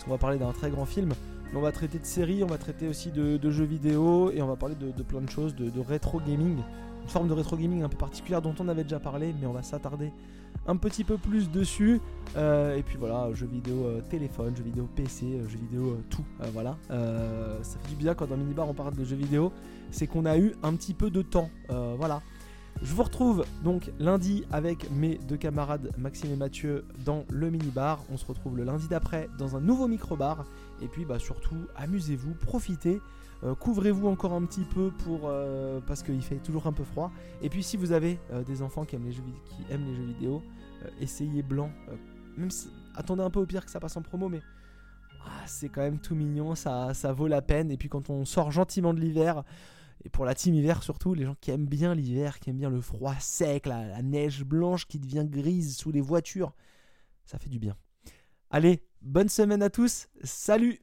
parce 0.00 0.06
qu'on 0.06 0.12
va 0.12 0.18
parler 0.18 0.38
d'un 0.38 0.52
très 0.52 0.70
grand 0.70 0.86
film. 0.86 1.12
Mais 1.52 1.58
on 1.58 1.60
va 1.60 1.72
traiter 1.72 1.98
de 1.98 2.06
séries, 2.06 2.42
on 2.42 2.46
va 2.46 2.56
traiter 2.56 2.88
aussi 2.88 3.10
de, 3.10 3.50
jeux 3.50 3.64
vidéo 3.64 4.30
et 4.30 4.40
on 4.40 4.46
va 4.46 4.56
parler 4.56 4.76
de, 4.76 5.02
plein 5.02 5.20
de 5.20 5.28
choses, 5.28 5.54
de, 5.54 5.80
rétro 5.80 6.20
gaming. 6.20 6.56
Une 7.02 7.08
forme 7.08 7.28
de 7.28 7.34
rétro 7.34 7.56
gaming 7.56 7.82
un 7.82 7.88
peu 7.90 7.98
particulière 7.98 8.40
dont 8.40 8.54
on 8.60 8.68
avait 8.68 8.84
déjà 8.84 8.98
parlé, 8.98 9.34
mais 9.38 9.46
on 9.46 9.52
va 9.52 9.62
s'attarder 9.62 10.10
un 10.70 10.76
petit 10.76 11.04
peu 11.04 11.18
plus 11.18 11.50
dessus. 11.50 12.00
Euh, 12.36 12.76
et 12.76 12.82
puis 12.82 12.96
voilà, 12.96 13.28
jeux 13.34 13.46
vidéo 13.46 13.86
euh, 13.86 14.00
téléphone, 14.08 14.56
jeux 14.56 14.62
vidéo 14.62 14.88
PC, 14.94 15.26
euh, 15.26 15.48
jeux 15.48 15.58
vidéo 15.58 15.98
tout. 16.08 16.24
voilà. 16.52 16.76
ça 16.88 17.78
fait 17.82 17.88
du 17.88 17.96
bien 17.96 18.14
quand 18.14 18.28
dans 18.28 18.36
Minibar 18.36 18.68
on 18.68 18.74
parle 18.74 18.94
de 18.94 19.04
jeux 19.04 19.16
vidéo, 19.16 19.52
c'est 19.90 20.06
qu'on 20.06 20.24
a 20.24 20.38
eu 20.38 20.54
un 20.62 20.74
petit 20.74 20.94
peu 20.94 21.10
de 21.10 21.22
temps. 21.22 21.50
voilà. 21.68 22.22
Je 22.82 22.94
vous 22.94 23.02
retrouve 23.02 23.44
donc 23.64 23.90
lundi 23.98 24.44
avec 24.52 24.90
mes 24.92 25.18
deux 25.28 25.36
camarades 25.36 25.90
Maxime 25.98 26.32
et 26.32 26.36
Mathieu 26.36 26.84
dans 27.04 27.24
le 27.28 27.50
mini-bar. 27.50 28.02
On 28.10 28.16
se 28.16 28.24
retrouve 28.24 28.56
le 28.56 28.64
lundi 28.64 28.86
d'après 28.88 29.28
dans 29.38 29.56
un 29.56 29.60
nouveau 29.60 29.88
micro-bar. 29.88 30.46
Et 30.80 30.86
puis 30.86 31.04
bah, 31.04 31.18
surtout, 31.18 31.56
amusez-vous, 31.76 32.32
profitez. 32.46 33.00
Euh, 33.42 33.54
couvrez-vous 33.54 34.06
encore 34.06 34.32
un 34.32 34.42
petit 34.42 34.64
peu 34.64 34.90
pour 35.04 35.22
euh, 35.24 35.80
parce 35.86 36.02
qu'il 36.02 36.22
fait 36.22 36.36
toujours 36.36 36.66
un 36.66 36.72
peu 36.72 36.84
froid. 36.84 37.10
Et 37.42 37.48
puis 37.48 37.62
si 37.62 37.76
vous 37.76 37.92
avez 37.92 38.18
euh, 38.32 38.42
des 38.42 38.62
enfants 38.62 38.84
qui 38.84 38.96
aiment 38.96 39.06
les 39.06 39.12
jeux, 39.12 39.22
qui 39.46 39.72
aiment 39.72 39.86
les 39.86 39.94
jeux 39.94 40.04
vidéo, 40.04 40.42
essayez 41.00 41.42
blanc. 41.42 41.70
même 42.36 42.50
attendez 42.94 43.22
un 43.22 43.30
peu 43.30 43.40
au 43.40 43.46
pire 43.46 43.64
que 43.64 43.70
ça 43.70 43.80
passe 43.80 43.96
en 43.96 44.02
promo, 44.02 44.28
mais 44.28 44.40
ah, 45.24 45.42
c'est 45.46 45.68
quand 45.68 45.82
même 45.82 45.98
tout 45.98 46.14
mignon, 46.14 46.54
ça, 46.54 46.94
ça 46.94 47.12
vaut 47.12 47.26
la 47.26 47.42
peine. 47.42 47.70
Et 47.70 47.76
puis 47.76 47.88
quand 47.88 48.10
on 48.10 48.24
sort 48.24 48.50
gentiment 48.50 48.94
de 48.94 49.00
l'hiver, 49.00 49.44
et 50.04 50.08
pour 50.08 50.24
la 50.24 50.34
team 50.34 50.54
hiver 50.54 50.82
surtout, 50.82 51.14
les 51.14 51.24
gens 51.24 51.36
qui 51.40 51.50
aiment 51.50 51.66
bien 51.66 51.94
l'hiver, 51.94 52.38
qui 52.40 52.50
aiment 52.50 52.58
bien 52.58 52.70
le 52.70 52.80
froid 52.80 53.14
sec, 53.18 53.66
la, 53.66 54.02
neige 54.02 54.44
blanche 54.44 54.86
qui 54.86 54.98
devient 54.98 55.26
grise 55.26 55.76
sous 55.76 55.90
les 55.90 56.00
voitures, 56.00 56.52
ça 57.24 57.38
fait 57.38 57.50
du 57.50 57.58
bien. 57.58 57.76
Allez, 58.50 58.82
bonne 59.02 59.28
semaine 59.28 59.62
à 59.62 59.70
tous, 59.70 60.08
salut 60.22 60.80